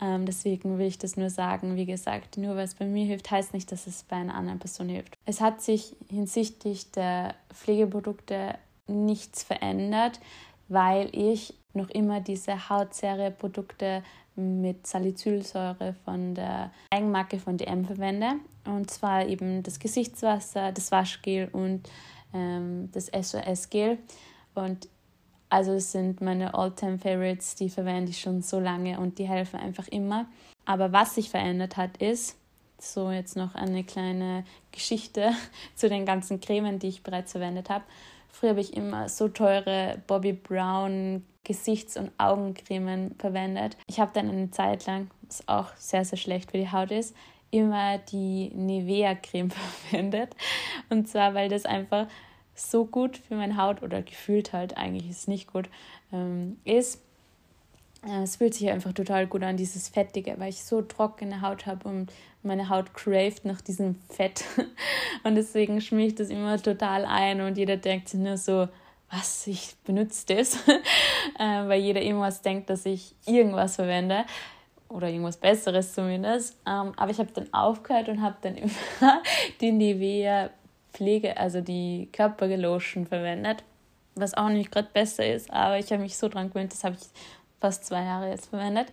Ähm, 0.00 0.26
deswegen 0.26 0.78
will 0.78 0.86
ich 0.86 0.98
das 0.98 1.16
nur 1.16 1.30
sagen. 1.30 1.76
Wie 1.76 1.86
gesagt, 1.86 2.36
nur 2.36 2.56
weil 2.56 2.64
es 2.64 2.74
bei 2.74 2.86
mir 2.86 3.04
hilft, 3.04 3.30
heißt 3.30 3.54
nicht, 3.54 3.70
dass 3.72 3.86
es 3.86 4.02
bei 4.04 4.16
einer 4.16 4.34
anderen 4.34 4.58
Person 4.58 4.88
hilft. 4.88 5.16
Es 5.24 5.40
hat 5.40 5.62
sich 5.62 5.96
hinsichtlich 6.10 6.90
der 6.92 7.34
Pflegeprodukte 7.52 8.56
nichts 8.86 9.42
verändert, 9.42 10.20
weil 10.68 11.08
ich 11.12 11.54
noch 11.72 11.90
immer 11.90 12.20
diese 12.20 12.68
Hautserie-Produkte 12.68 14.02
mit 14.34 14.86
Salicylsäure 14.86 15.94
von 16.04 16.34
der 16.34 16.70
Eigenmarke 16.90 17.38
von 17.38 17.56
DM 17.56 17.84
verwende. 17.84 18.34
Und 18.64 18.90
zwar 18.90 19.26
eben 19.26 19.62
das 19.62 19.78
Gesichtswasser, 19.78 20.72
das 20.72 20.90
Waschgel 20.90 21.48
und 21.52 21.88
ähm, 22.34 22.90
das 22.92 23.06
SOS-Gel. 23.06 23.98
Und 24.54 24.88
also 25.48 25.72
es 25.72 25.92
sind 25.92 26.20
meine 26.20 26.54
All-Time-Favorites, 26.54 27.54
die 27.54 27.70
verwende 27.70 28.10
ich 28.10 28.20
schon 28.20 28.42
so 28.42 28.58
lange 28.58 28.98
und 28.98 29.18
die 29.18 29.28
helfen 29.28 29.60
einfach 29.60 29.88
immer. 29.88 30.26
Aber 30.64 30.92
was 30.92 31.14
sich 31.14 31.30
verändert 31.30 31.76
hat, 31.76 31.96
ist, 31.98 32.36
so 32.78 33.10
jetzt 33.10 33.36
noch 33.36 33.54
eine 33.54 33.84
kleine 33.84 34.44
Geschichte 34.72 35.32
zu 35.74 35.88
den 35.88 36.06
ganzen 36.06 36.40
Cremen, 36.40 36.78
die 36.78 36.88
ich 36.88 37.02
bereits 37.02 37.32
verwendet 37.32 37.70
habe. 37.70 37.84
Früher 38.28 38.50
habe 38.50 38.60
ich 38.60 38.76
immer 38.76 39.08
so 39.08 39.28
teure 39.28 40.02
Bobby 40.06 40.32
Brown 40.32 41.24
Gesichts- 41.44 41.96
und 41.96 42.10
Augencremen 42.18 43.14
verwendet. 43.18 43.76
Ich 43.86 44.00
habe 44.00 44.10
dann 44.12 44.28
eine 44.28 44.50
Zeit 44.50 44.84
lang, 44.86 45.10
was 45.22 45.46
auch 45.48 45.74
sehr, 45.76 46.04
sehr 46.04 46.18
schlecht 46.18 46.50
für 46.50 46.58
die 46.58 46.70
Haut 46.70 46.90
ist, 46.90 47.14
immer 47.50 47.98
die 47.98 48.50
Nivea-Creme 48.52 49.50
verwendet. 49.88 50.34
Und 50.90 51.08
zwar, 51.08 51.34
weil 51.34 51.48
das 51.48 51.64
einfach 51.64 52.08
so 52.54 52.84
gut 52.84 53.16
für 53.16 53.36
meine 53.36 53.56
Haut 53.56 53.82
oder 53.82 54.02
gefühlt 54.02 54.52
halt, 54.52 54.76
eigentlich 54.76 55.08
ist 55.08 55.28
nicht 55.28 55.52
gut, 55.52 55.68
ähm, 56.12 56.58
ist. 56.64 57.02
Äh, 58.04 58.22
es 58.22 58.36
fühlt 58.36 58.54
sich 58.54 58.70
einfach 58.70 58.92
total 58.92 59.26
gut 59.26 59.42
an, 59.42 59.56
dieses 59.56 59.88
Fettige, 59.88 60.34
weil 60.38 60.50
ich 60.50 60.64
so 60.64 60.82
trockene 60.82 61.40
Haut 61.40 61.66
habe 61.66 61.88
und 61.88 62.12
meine 62.42 62.68
Haut 62.68 62.94
craved 62.94 63.44
nach 63.44 63.60
diesem 63.60 63.96
Fett. 64.08 64.44
Und 65.24 65.34
deswegen 65.34 65.80
schmier 65.80 66.08
ich 66.08 66.14
das 66.14 66.28
immer 66.28 66.62
total 66.62 67.04
ein 67.04 67.40
und 67.40 67.58
jeder 67.58 67.76
denkt 67.76 68.08
sich 68.08 68.20
nur 68.20 68.36
so, 68.36 68.68
was, 69.10 69.46
ich 69.48 69.74
benutze 69.84 70.36
das, 70.36 70.56
äh, 71.38 71.68
weil 71.68 71.80
jeder 71.80 72.00
irgendwas 72.00 72.42
denkt, 72.42 72.70
dass 72.70 72.86
ich 72.86 73.14
irgendwas 73.26 73.74
verwende 73.74 74.24
oder 74.88 75.08
irgendwas 75.08 75.36
Besseres 75.36 75.94
zumindest. 75.94 76.56
Ähm, 76.66 76.92
aber 76.96 77.10
ich 77.10 77.18
habe 77.18 77.32
dann 77.32 77.52
aufgehört 77.52 78.08
und 78.08 78.22
habe 78.22 78.36
dann 78.42 78.54
immer 78.56 79.22
die 79.60 79.72
Nivea 79.72 80.50
Pflege, 80.92 81.36
also 81.36 81.60
die 81.60 82.08
Körperlotion 82.12 83.06
verwendet, 83.06 83.62
was 84.14 84.32
auch 84.34 84.48
nicht 84.48 84.72
gerade 84.72 84.88
besser 84.92 85.26
ist, 85.30 85.52
aber 85.52 85.78
ich 85.78 85.92
habe 85.92 86.02
mich 86.02 86.16
so 86.16 86.28
dran 86.28 86.48
gewöhnt, 86.48 86.72
das 86.72 86.84
habe 86.84 86.96
ich 86.98 87.06
fast 87.60 87.84
zwei 87.84 88.04
Jahre 88.04 88.30
jetzt 88.30 88.50
verwendet. 88.50 88.92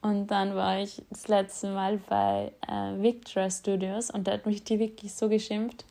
Und 0.00 0.26
dann 0.28 0.56
war 0.56 0.80
ich 0.80 1.02
das 1.10 1.28
letzte 1.28 1.70
Mal 1.70 1.98
bei 2.08 2.52
äh, 2.68 3.00
Victra 3.00 3.48
Studios 3.48 4.10
und 4.10 4.26
da 4.26 4.32
hat 4.32 4.46
mich 4.46 4.64
die 4.64 4.80
wirklich 4.80 5.14
so 5.14 5.28
geschimpft, 5.28 5.84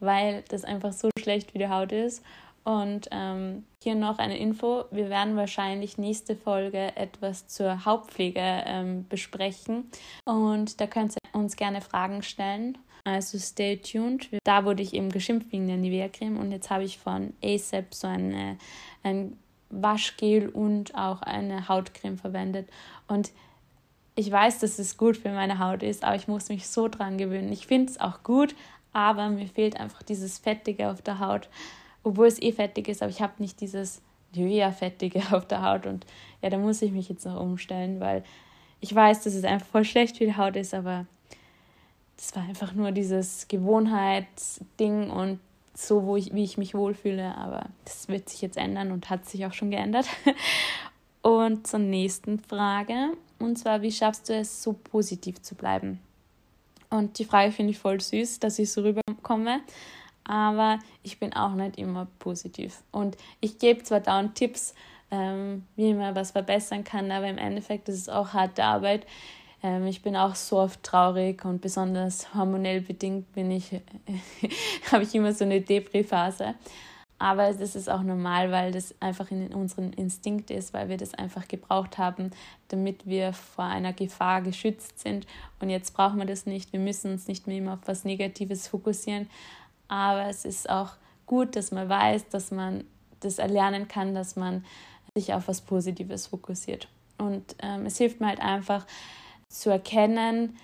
weil 0.00 0.44
das 0.48 0.64
einfach 0.64 0.92
so 0.92 1.08
schlecht 1.18 1.50
für 1.50 1.58
die 1.58 1.68
Haut 1.68 1.92
ist. 1.92 2.22
Und 2.64 3.08
ähm, 3.10 3.64
hier 3.82 3.96
noch 3.96 4.18
eine 4.18 4.38
Info. 4.38 4.84
Wir 4.92 5.10
werden 5.10 5.36
wahrscheinlich 5.36 5.98
nächste 5.98 6.36
Folge 6.36 6.94
etwas 6.94 7.48
zur 7.48 7.84
Hautpflege 7.84 8.40
ähm, 8.40 9.06
besprechen. 9.08 9.90
Und 10.24 10.80
da 10.80 10.86
könnt 10.86 11.16
ihr 11.16 11.40
uns 11.40 11.56
gerne 11.56 11.80
Fragen 11.80 12.22
stellen. 12.22 12.78
Also 13.04 13.38
stay 13.38 13.78
tuned. 13.78 14.28
Da 14.44 14.64
wurde 14.64 14.82
ich 14.82 14.94
eben 14.94 15.10
geschimpft 15.10 15.50
wegen 15.50 15.66
der 15.66 15.76
Nivea-Creme 15.76 16.38
und 16.38 16.52
jetzt 16.52 16.70
habe 16.70 16.84
ich 16.84 16.98
von 16.98 17.32
ASAP 17.42 17.92
so 17.92 18.06
eine, 18.06 18.58
ein 19.02 19.36
Waschgel 19.72 20.48
und 20.48 20.94
auch 20.94 21.22
eine 21.22 21.68
Hautcreme 21.68 22.18
verwendet. 22.18 22.68
Und 23.08 23.32
ich 24.14 24.30
weiß, 24.30 24.60
dass 24.60 24.78
es 24.78 24.96
gut 24.96 25.16
für 25.16 25.30
meine 25.30 25.58
Haut 25.58 25.82
ist, 25.82 26.04
aber 26.04 26.16
ich 26.16 26.28
muss 26.28 26.48
mich 26.48 26.68
so 26.68 26.88
dran 26.88 27.18
gewöhnen. 27.18 27.50
Ich 27.52 27.66
finde 27.66 27.90
es 27.90 28.00
auch 28.00 28.22
gut, 28.22 28.54
aber 28.92 29.30
mir 29.30 29.46
fehlt 29.46 29.80
einfach 29.80 30.02
dieses 30.02 30.38
Fettige 30.38 30.90
auf 30.90 31.02
der 31.02 31.18
Haut 31.18 31.48
obwohl 32.04 32.26
es 32.26 32.40
eh 32.40 32.52
fettig 32.52 32.88
ist, 32.88 33.02
aber 33.02 33.10
ich 33.10 33.22
habe 33.22 33.34
nicht 33.38 33.60
dieses 33.60 34.02
Nivea-Fettige 34.34 35.22
auf 35.32 35.46
der 35.46 35.62
Haut 35.62 35.86
und 35.86 36.06
ja, 36.40 36.50
da 36.50 36.58
muss 36.58 36.82
ich 36.82 36.92
mich 36.92 37.08
jetzt 37.08 37.24
noch 37.24 37.40
umstellen, 37.40 38.00
weil 38.00 38.24
ich 38.80 38.94
weiß, 38.94 39.22
dass 39.22 39.34
es 39.34 39.44
einfach 39.44 39.66
voll 39.66 39.84
schlecht 39.84 40.18
für 40.18 40.24
die 40.24 40.36
Haut 40.36 40.56
ist, 40.56 40.74
aber 40.74 41.06
das 42.16 42.34
war 42.34 42.42
einfach 42.42 42.74
nur 42.74 42.92
dieses 42.92 43.48
Gewohnheitsding 43.48 45.10
und 45.10 45.38
so, 45.74 46.04
wo 46.04 46.16
ich, 46.16 46.34
wie 46.34 46.44
ich 46.44 46.58
mich 46.58 46.74
wohlfühle, 46.74 47.36
aber 47.36 47.66
das 47.84 48.08
wird 48.08 48.28
sich 48.28 48.42
jetzt 48.42 48.56
ändern 48.56 48.92
und 48.92 49.10
hat 49.10 49.26
sich 49.26 49.46
auch 49.46 49.52
schon 49.52 49.70
geändert. 49.70 50.06
Und 51.22 51.68
zur 51.68 51.78
nächsten 51.78 52.40
Frage, 52.40 53.12
und 53.38 53.56
zwar, 53.56 53.80
wie 53.80 53.92
schaffst 53.92 54.28
du 54.28 54.34
es, 54.34 54.60
so 54.60 54.72
positiv 54.72 55.40
zu 55.40 55.54
bleiben? 55.54 56.00
Und 56.90 57.20
die 57.20 57.24
Frage 57.24 57.52
finde 57.52 57.70
ich 57.70 57.78
voll 57.78 58.00
süß, 58.00 58.40
dass 58.40 58.58
ich 58.58 58.72
so 58.72 58.80
rüberkomme 58.80 59.60
aber 60.24 60.78
ich 61.02 61.18
bin 61.18 61.32
auch 61.32 61.54
nicht 61.54 61.78
immer 61.78 62.06
positiv. 62.18 62.82
Und 62.90 63.16
ich 63.40 63.58
gebe 63.58 63.82
zwar 63.82 64.00
dauernd 64.00 64.34
Tipps, 64.34 64.74
ähm, 65.10 65.66
wie 65.76 65.94
man 65.94 66.14
was 66.14 66.30
verbessern 66.30 66.84
kann, 66.84 67.10
aber 67.10 67.28
im 67.28 67.38
Endeffekt 67.38 67.88
ist 67.88 67.98
es 67.98 68.08
auch 68.08 68.32
harte 68.32 68.64
Arbeit. 68.64 69.06
Ähm, 69.62 69.86
ich 69.86 70.02
bin 70.02 70.16
auch 70.16 70.34
so 70.34 70.58
oft 70.58 70.82
traurig 70.82 71.44
und 71.44 71.60
besonders 71.60 72.34
hormonell 72.34 72.80
bedingt 72.80 73.32
bin 73.32 73.50
ich, 73.50 73.70
habe 74.92 75.04
ich 75.04 75.14
immer 75.14 75.32
so 75.32 75.44
eine 75.44 75.60
Depri-Phase. 75.60 76.54
Aber 77.18 77.52
das 77.52 77.76
ist 77.76 77.88
auch 77.88 78.02
normal, 78.02 78.50
weil 78.50 78.72
das 78.72 78.96
einfach 78.98 79.30
in 79.30 79.54
unserem 79.54 79.92
Instinkt 79.92 80.50
ist, 80.50 80.74
weil 80.74 80.88
wir 80.88 80.96
das 80.96 81.14
einfach 81.14 81.46
gebraucht 81.46 81.96
haben, 81.96 82.32
damit 82.66 83.06
wir 83.06 83.32
vor 83.32 83.66
einer 83.66 83.92
Gefahr 83.92 84.42
geschützt 84.42 84.98
sind. 84.98 85.28
Und 85.60 85.70
jetzt 85.70 85.94
brauchen 85.94 86.18
wir 86.18 86.26
das 86.26 86.46
nicht. 86.46 86.72
Wir 86.72 86.80
müssen 86.80 87.12
uns 87.12 87.28
nicht 87.28 87.46
mehr 87.46 87.58
immer 87.58 87.74
auf 87.74 87.86
was 87.86 88.02
Negatives 88.02 88.66
fokussieren, 88.66 89.30
aber 89.86 90.28
es 90.30 90.44
ist 90.44 90.68
auch 90.68 90.94
gut, 91.26 91.54
dass 91.54 91.70
man 91.70 91.88
weiß, 91.88 92.28
dass 92.30 92.50
man 92.50 92.82
das 93.20 93.38
erlernen 93.38 93.86
kann, 93.86 94.16
dass 94.16 94.34
man 94.34 94.64
sich 95.14 95.32
auf 95.32 95.46
was 95.46 95.60
Positives 95.60 96.26
fokussiert. 96.26 96.88
Und 97.18 97.54
ähm, 97.60 97.86
es 97.86 97.98
hilft 97.98 98.20
mir 98.20 98.26
halt 98.26 98.40
einfach 98.40 98.84
zu 99.52 99.70
erkennen, 99.70 100.56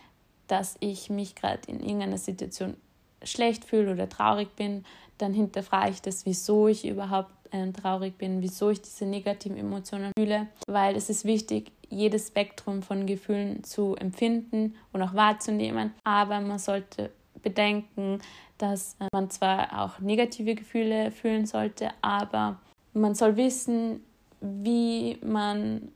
dass 0.47 0.77
ich 0.81 1.11
mich 1.11 1.35
gerade 1.35 1.61
in 1.67 1.81
irgendeiner 1.81 2.19
Situation 2.19 2.77
schlecht 3.23 3.65
fühle 3.65 3.93
oder 3.93 4.09
traurig 4.09 4.55
bin. 4.57 4.85
Dann 5.19 5.35
hinterfrage 5.35 5.91
ich 5.91 6.03
das, 6.03 6.25
wieso 6.27 6.69
ich 6.69 6.87
überhaupt 6.87 7.31
äh, 7.51 7.71
traurig 7.73 8.17
bin, 8.19 8.41
wieso 8.41 8.71
ich 8.71 8.81
diese 8.81 9.05
negativen 9.05 9.59
Emotionen 9.59 10.13
fühle, 10.19 10.49
weil 10.67 10.97
es 10.97 11.11
ist 11.11 11.25
wichtig, 11.25 11.73
jedes 11.91 12.29
Spektrum 12.29 12.83
von 12.83 13.07
Gefühlen 13.07 13.65
zu 13.65 13.97
empfinden 13.97 14.75
und 14.93 15.03
auch 15.03 15.15
wahrzunehmen. 15.15 15.93
Aber 16.05 16.41
man 16.41 16.59
sollte 16.59 17.11
bedenken, 17.43 18.21
dass 18.59 18.97
äh, 19.01 19.07
man 19.13 19.31
zwar 19.31 19.85
auch 19.85 19.99
negative 20.01 20.55
Gefühle 20.55 21.11
fühlen 21.11 21.47
sollte, 21.47 21.91
aber 22.03 22.61
man 22.93 23.15
soll 23.15 23.37
wissen, 23.37 24.03
wie 24.41 25.19
man 25.25 25.91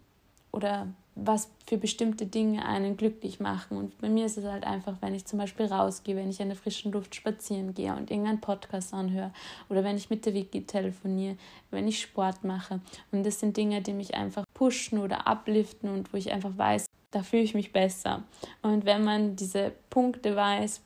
oder 0.52 0.88
was 1.14 1.50
für 1.66 1.76
bestimmte 1.76 2.26
Dinge 2.26 2.64
einen 2.64 2.96
glücklich 2.96 3.38
machen. 3.38 3.76
Und 3.76 3.98
bei 3.98 4.08
mir 4.08 4.26
ist 4.26 4.38
es 4.38 4.44
halt 4.44 4.64
einfach, 4.64 4.96
wenn 5.00 5.14
ich 5.14 5.26
zum 5.26 5.38
Beispiel 5.38 5.66
rausgehe, 5.66 6.16
wenn 6.16 6.30
ich 6.30 6.40
in 6.40 6.48
der 6.48 6.56
frischen 6.56 6.92
Luft 6.92 7.14
spazieren 7.14 7.74
gehe 7.74 7.94
und 7.94 8.10
irgendeinen 8.10 8.40
Podcast 8.40 8.94
anhöre 8.94 9.32
oder 9.68 9.84
wenn 9.84 9.96
ich 9.96 10.10
mit 10.10 10.24
der 10.24 10.34
Wiki 10.34 10.64
telefoniere, 10.64 11.36
wenn 11.70 11.86
ich 11.86 12.00
Sport 12.00 12.44
mache. 12.44 12.80
Und 13.10 13.24
das 13.24 13.40
sind 13.40 13.56
Dinge, 13.56 13.82
die 13.82 13.92
mich 13.92 14.14
einfach 14.14 14.44
pushen 14.54 14.98
oder 14.98 15.26
upliften 15.26 15.90
und 15.90 16.12
wo 16.12 16.16
ich 16.16 16.32
einfach 16.32 16.56
weiß, 16.56 16.86
da 17.10 17.22
fühle 17.22 17.42
ich 17.42 17.54
mich 17.54 17.72
besser. 17.72 18.22
Und 18.62 18.86
wenn 18.86 19.04
man 19.04 19.36
diese 19.36 19.72
Punkte 19.90 20.34
weiß, 20.34 20.80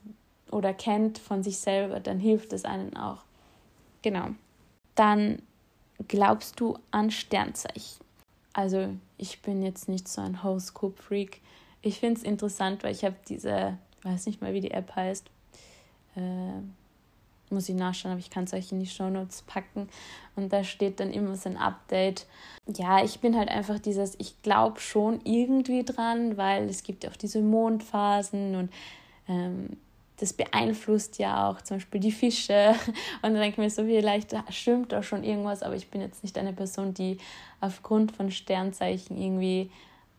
oder 0.51 0.73
kennt 0.73 1.19
von 1.19 1.43
sich 1.43 1.59
selber, 1.59 2.01
dann 2.01 2.19
hilft 2.19 2.53
es 2.53 2.65
einen 2.65 2.97
auch. 2.97 3.25
Genau. 4.03 4.29
Dann 4.95 5.43
glaubst 6.09 6.61
du 6.61 6.79
an 6.91 7.11
Sternzeichen? 7.11 8.05
Also 8.53 8.95
ich 9.19 9.43
bin 9.43 9.63
jetzt 9.63 9.89
nicht 9.89 10.09
so 10.09 10.21
ein 10.21 10.43
Horoskop-Freak. 10.43 11.41
Ich 11.83 12.01
finde 12.01 12.21
es 12.21 12.25
interessant, 12.25 12.85
weil 12.85 12.93
ich 12.93 13.05
habe 13.05 13.17
diese, 13.29 13.79
weiß 14.03 14.27
nicht 14.27 14.41
mal, 14.41 14.53
wie 14.53 14.61
die 14.61 14.71
App 14.71 14.95
heißt. 14.95 15.27
Äh, 16.17 16.61
muss 17.51 17.69
ich 17.69 17.77
nachschauen, 17.77 18.13
aber 18.13 18.19
ich 18.19 18.31
kann 18.31 18.45
es 18.45 18.53
euch 18.53 18.73
in 18.73 18.81
die 18.81 18.87
Shownotes 18.87 19.43
packen. 19.43 19.89
Und 20.35 20.53
da 20.53 20.65
steht 20.65 21.01
dann 21.01 21.13
immer 21.13 21.37
so 21.37 21.49
ein 21.49 21.57
Update. 21.57 22.27
Ja, 22.67 23.05
ich 23.05 23.21
bin 23.21 23.37
halt 23.37 23.49
einfach 23.49 23.79
dieses, 23.79 24.17
ich 24.19 24.43
glaube 24.43 24.81
schon 24.81 25.21
irgendwie 25.25 25.85
dran, 25.85 26.37
weil 26.37 26.69
es 26.69 26.83
gibt 26.83 27.07
auch 27.07 27.17
diese 27.17 27.41
Mondphasen 27.41 28.57
und 28.57 28.73
ähm, 29.29 29.77
das 30.19 30.33
beeinflusst 30.33 31.19
ja 31.19 31.49
auch 31.49 31.61
zum 31.61 31.77
Beispiel 31.77 32.01
die 32.01 32.13
Fische. 32.13 32.75
Und 33.23 33.35
dann 33.35 33.35
denke 33.35 33.51
ich 33.51 33.59
mir 33.59 33.71
so, 33.71 33.85
vielleicht 33.85 34.35
stimmt 34.51 34.93
da 34.93 35.03
schon 35.03 35.25
irgendwas, 35.25 35.63
aber 35.63 35.77
ich 35.77 35.91
bin 35.91 36.01
jetzt 36.01 36.23
nicht 36.23 36.39
eine 36.39 36.53
Person, 36.53 36.95
die 36.95 37.19
aufgrund 37.61 38.13
von 38.13 38.31
Sternzeichen 38.31 39.17
irgendwie 39.17 39.71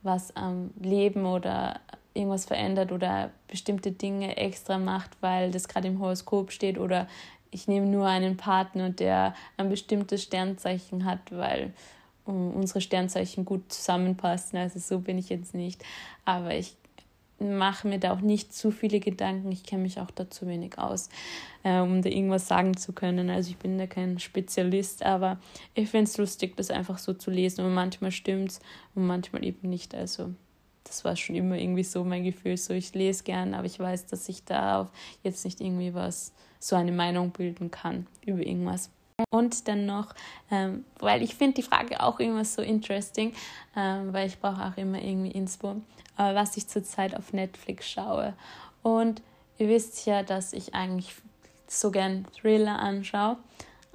was 0.03 0.35
am 0.35 0.71
Leben 0.79 1.25
oder 1.25 1.79
irgendwas 2.13 2.45
verändert 2.45 2.91
oder 2.91 3.31
bestimmte 3.47 3.91
Dinge 3.91 4.37
extra 4.37 4.77
macht, 4.77 5.11
weil 5.21 5.51
das 5.51 5.67
gerade 5.67 5.87
im 5.87 5.99
Horoskop 5.99 6.51
steht 6.51 6.77
oder 6.77 7.07
ich 7.51 7.67
nehme 7.67 7.85
nur 7.87 8.07
einen 8.07 8.37
Partner, 8.37 8.89
der 8.89 9.33
ein 9.55 9.69
bestimmtes 9.69 10.23
Sternzeichen 10.23 11.05
hat, 11.05 11.19
weil 11.31 11.73
unsere 12.25 12.81
Sternzeichen 12.81 13.45
gut 13.45 13.71
zusammenpassen. 13.71 14.59
Also 14.59 14.79
so 14.79 14.99
bin 14.99 15.17
ich 15.17 15.29
jetzt 15.29 15.53
nicht. 15.53 15.83
Aber 16.25 16.53
ich 16.55 16.75
mache 17.39 17.87
mir 17.87 17.99
da 17.99 18.13
auch 18.13 18.21
nicht 18.21 18.53
zu 18.53 18.71
viele 18.71 18.99
Gedanken. 18.99 19.51
Ich 19.51 19.63
kenne 19.63 19.83
mich 19.83 19.99
auch 19.99 20.11
da 20.11 20.29
zu 20.29 20.47
wenig 20.47 20.77
aus, 20.77 21.09
äh, 21.63 21.79
um 21.79 22.01
da 22.01 22.09
irgendwas 22.09 22.47
sagen 22.47 22.75
zu 22.75 22.93
können. 22.93 23.29
Also 23.29 23.51
ich 23.51 23.57
bin 23.57 23.77
da 23.77 23.87
kein 23.87 24.19
Spezialist, 24.19 25.03
aber 25.03 25.39
ich 25.75 25.89
finde 25.89 26.05
es 26.05 26.17
lustig, 26.17 26.55
das 26.57 26.71
einfach 26.71 26.97
so 26.97 27.13
zu 27.13 27.29
lesen. 27.31 27.65
Und 27.65 27.73
manchmal 27.73 28.11
stimmt 28.11 28.51
es 28.51 28.59
und 28.95 29.05
manchmal 29.05 29.45
eben 29.45 29.69
nicht. 29.69 29.93
Also 29.93 30.33
das 30.83 31.03
war 31.03 31.15
schon 31.15 31.35
immer 31.35 31.57
irgendwie 31.57 31.83
so 31.83 32.03
mein 32.03 32.23
Gefühl. 32.23 32.57
So, 32.57 32.73
ich 32.73 32.93
lese 32.93 33.23
gern, 33.23 33.53
aber 33.53 33.65
ich 33.65 33.79
weiß, 33.79 34.07
dass 34.07 34.27
ich 34.29 34.43
da 34.43 34.89
jetzt 35.23 35.45
nicht 35.45 35.61
irgendwie 35.61 35.93
was, 35.93 36.33
so 36.59 36.75
eine 36.75 36.91
Meinung 36.91 37.31
bilden 37.31 37.71
kann 37.71 38.07
über 38.25 38.45
irgendwas. 38.45 38.89
Und 39.31 39.67
dann 39.67 39.87
noch, 39.87 40.13
ähm, 40.51 40.85
weil 40.99 41.23
ich 41.23 41.33
finde 41.33 41.55
die 41.55 41.63
Frage 41.63 42.01
auch 42.03 42.19
immer 42.19 42.45
so 42.45 42.61
interesting, 42.61 43.33
ähm, 43.75 44.13
weil 44.13 44.27
ich 44.27 44.39
brauche 44.39 44.63
auch 44.63 44.77
immer 44.77 45.01
irgendwie 45.01 45.31
Inspo, 45.31 45.81
äh, 46.19 46.35
was 46.35 46.55
ich 46.55 46.67
zurzeit 46.67 47.15
auf 47.15 47.33
Netflix 47.33 47.89
schaue. 47.89 48.33
Und 48.83 49.23
ihr 49.57 49.69
wisst 49.69 50.05
ja, 50.05 50.21
dass 50.21 50.53
ich 50.53 50.75
eigentlich 50.75 51.15
so 51.65 51.89
gern 51.89 52.27
Thriller 52.39 52.77
anschaue, 52.77 53.37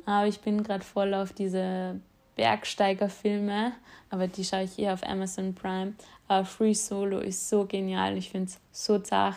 aber 0.07 0.27
ich 0.27 0.41
bin 0.41 0.65
gerade 0.65 0.85
voll 0.85 1.15
auf 1.15 1.33
diese 1.33 2.01
Bergsteigerfilme, 2.35 3.73
aber 4.11 4.27
die 4.27 4.45
schaue 4.45 4.65
ich 4.65 4.77
eher 4.77 4.93
auf 4.93 5.05
Amazon 5.05 5.55
Prime. 5.55 5.95
Uh, 6.41 6.45
Free 6.45 6.75
Solo 6.75 7.19
ist 7.19 7.49
so 7.49 7.67
genial, 7.67 8.17
ich 8.17 8.31
finde 8.31 8.47
es 8.47 8.61
so 8.71 8.99
zart. 8.99 9.37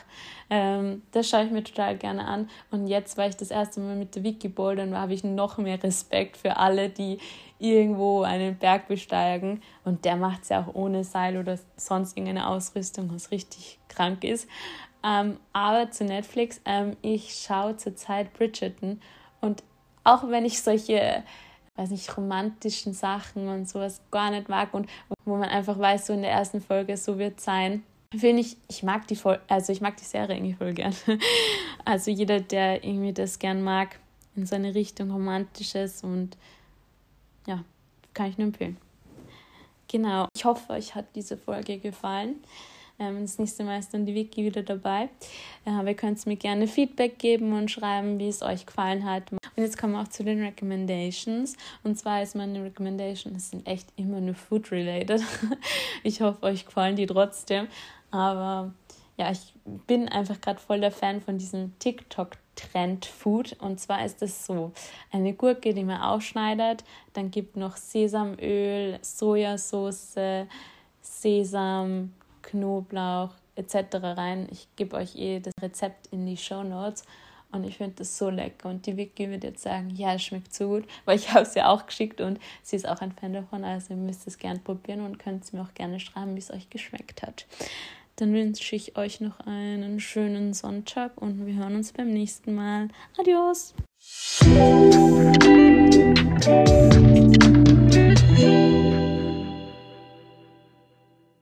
Ähm, 0.50 1.02
das 1.12 1.30
schaue 1.30 1.46
ich 1.46 1.52
mir 1.52 1.64
total 1.64 1.98
gerne 1.98 2.25
an. 2.25 2.50
Und 2.72 2.88
jetzt, 2.88 3.18
weil 3.18 3.30
ich 3.30 3.38
das 3.38 3.52
erste 3.52 3.80
Mal 3.80 3.96
mit 3.96 4.16
der 4.16 4.24
Wiki 4.24 4.48
bouldern 4.48 4.92
war, 4.92 5.02
habe 5.02 5.14
ich 5.14 5.24
noch 5.24 5.58
mehr 5.58 5.82
Respekt 5.82 6.38
für 6.38 6.58
alle, 6.58 6.90
die 6.90 7.18
irgendwo 7.60 8.22
einen 8.22 8.58
Berg 8.58 8.88
besteigen. 8.88 9.62
Und 9.84 10.06
der 10.06 10.16
macht 10.16 10.44
es 10.44 10.50
ja 10.50 10.62
auch 10.62 10.74
ohne 10.74 11.04
Seil 11.04 11.38
oder 11.38 11.58
sonst 11.75 12.18
irgendeine 12.18 12.48
Ausrüstung, 12.48 13.10
was 13.14 13.32
richtig 13.32 13.80
krank 13.88 14.24
ist. 14.24 14.48
Ähm, 15.04 15.38
aber 15.54 15.92
zu 15.92 16.06
Netflix, 16.06 16.62
ähm, 16.66 16.96
ich 17.02 17.36
schaue 17.36 17.78
zurzeit 17.78 18.34
Bridgerton. 18.34 19.02
Und 19.42 19.64
auch 20.04 20.30
wenn 20.30 20.46
ich 20.46 20.62
solche 20.62 21.24
weiß 21.75 21.89
nicht, 21.89 22.15
romantischen 22.15 22.94
Sachen 22.94 23.48
und 23.48 23.67
sowas 23.67 24.01
gar 24.12 24.32
nicht 24.32 24.50
mag 24.50 24.74
und 24.74 24.89
wo 25.25 25.36
man 25.36 25.50
einfach 25.50 25.77
weiß, 25.77 26.08
so 26.08 26.13
in 26.13 26.22
der 26.22 26.32
ersten 26.32 26.62
Folge, 26.62 26.96
so 26.98 27.17
wird 27.17 27.39
es 27.39 27.46
sein. 27.46 27.84
Finde 28.15 28.41
ich, 28.41 28.58
ich 28.70 28.84
mag 28.84 29.08
die 29.08 29.15
Vol 29.15 29.39
also 29.48 29.74
ich 29.74 29.81
mag 29.81 29.98
die 29.98 30.05
Serie 30.05 30.38
irgendwie 30.38 30.53
voll 30.53 30.74
gern. 30.74 30.96
Also 31.88 32.09
jeder, 32.09 32.40
der 32.40 32.83
irgendwie 32.83 33.14
das 33.14 33.38
gern 33.38 33.61
mag, 33.61 34.00
in 34.35 34.48
so 34.48 34.55
eine 34.55 34.74
Richtung 34.74 35.11
Romantisches 35.11 36.03
und 36.03 36.35
ja, 37.46 37.64
kann 38.16 38.29
ich 38.29 38.40
nur 38.40 38.48
empfehlen. 38.48 38.77
Genau, 39.88 40.27
ich 40.35 40.46
hoffe, 40.46 40.74
euch 40.74 40.96
hat 40.96 41.05
diese 41.16 41.38
Folge 41.38 41.77
gefallen. 41.77 42.38
Ähm, 42.98 43.22
das 43.22 43.38
nächste 43.38 43.64
Mal 43.64 43.79
ist 43.79 43.94
dann 43.94 44.05
die 44.05 44.16
Wiki 44.16 44.44
wieder 44.44 44.64
dabei. 44.64 45.09
Äh, 45.66 45.72
aber 45.72 45.90
ihr 45.90 45.96
könnt 45.96 46.25
mir 46.25 46.38
gerne 46.38 46.68
Feedback 46.68 47.20
geben 47.20 47.53
und 47.53 47.70
schreiben, 47.70 48.18
wie 48.20 48.29
es 48.29 48.42
euch 48.42 48.66
gefallen 48.66 49.05
hat. 49.05 49.31
Und 49.55 49.63
jetzt 49.63 49.77
kommen 49.77 49.94
wir 49.94 50.01
auch 50.01 50.07
zu 50.07 50.24
den 50.24 50.44
Recommendations. 50.44 51.55
Und 51.83 51.98
zwar 51.98 52.22
ist 52.22 52.35
meine 52.35 52.63
Recommendations 52.63 53.51
sind 53.51 53.65
echt 53.65 53.87
immer 53.96 54.20
nur 54.20 54.35
food-related. 54.35 55.22
ich 56.03 56.22
hoffe, 56.22 56.44
euch 56.44 56.65
gefallen 56.65 56.96
die 56.96 57.05
trotzdem. 57.05 57.68
Aber 58.11 58.74
ja, 59.18 59.31
ich 59.31 59.53
bin 59.87 60.09
einfach 60.09 60.41
gerade 60.41 60.59
voll 60.59 60.81
der 60.81 60.91
Fan 60.91 61.22
von 61.22 61.37
diesem 61.37 61.77
TikTok-Trend 61.79 63.05
Food. 63.05 63.55
Und 63.59 63.79
zwar 63.79 64.05
ist 64.05 64.22
es 64.22 64.46
so: 64.46 64.74
eine 65.11 65.33
Gurke, 65.33 65.74
die 65.74 65.83
man 65.83 66.01
aufschneidet, 66.01 66.83
dann 67.13 67.31
gibt 67.31 67.55
noch 67.55 67.77
Sesamöl, 67.77 69.00
Sojasauce, 69.01 70.48
Sesam, 71.01 72.13
Knoblauch 72.41 73.31
etc. 73.55 73.75
rein. 74.01 74.48
Ich 74.51 74.68
gebe 74.75 74.98
euch 74.98 75.15
eh 75.15 75.39
das 75.39 75.53
Rezept 75.61 76.07
in 76.07 76.25
die 76.25 76.37
Show 76.37 76.63
Notes 76.63 77.05
und 77.55 77.63
ich 77.63 77.77
finde 77.77 77.96
das 77.98 78.18
so 78.18 78.29
lecker. 78.29 78.70
Und 78.70 78.85
die 78.85 78.98
Vicky 78.98 79.29
wird 79.29 79.44
jetzt 79.44 79.63
sagen, 79.63 79.89
ja, 79.89 80.13
es 80.13 80.24
schmeckt 80.24 80.53
so 80.53 80.68
gut, 80.68 80.85
weil 81.05 81.18
ich 81.18 81.29
habe 81.33 81.41
es 81.41 81.55
ja 81.55 81.70
auch 81.70 81.85
geschickt 81.85 82.22
und 82.22 82.39
sie 82.61 82.75
ist 82.75 82.87
auch 82.87 83.01
ein 83.01 83.11
Fan 83.11 83.33
davon. 83.33 83.63
Also 83.63 83.94
ihr 83.94 84.00
müsst 84.00 84.27
es 84.27 84.37
gerne 84.37 84.59
probieren 84.59 85.01
und 85.01 85.18
könnt 85.18 85.44
es 85.44 85.53
mir 85.53 85.61
auch 85.61 85.74
gerne 85.74 86.00
schreiben, 86.00 86.35
wie 86.35 86.39
es 86.39 86.51
euch 86.51 86.70
geschmeckt 86.70 87.24
hat. 87.24 87.46
Dann 88.18 88.33
wünsche 88.33 88.75
ich 88.75 88.98
euch 88.98 89.20
noch 89.20 89.41
einen 89.41 90.00
schönen 90.00 90.53
Sonntag 90.53 91.22
und 91.22 91.46
wir 91.46 91.55
hören 91.55 91.75
uns 91.75 91.91
beim 91.91 92.07
nächsten 92.07 92.55
Mal. 92.55 92.87
Adios! 93.18 93.74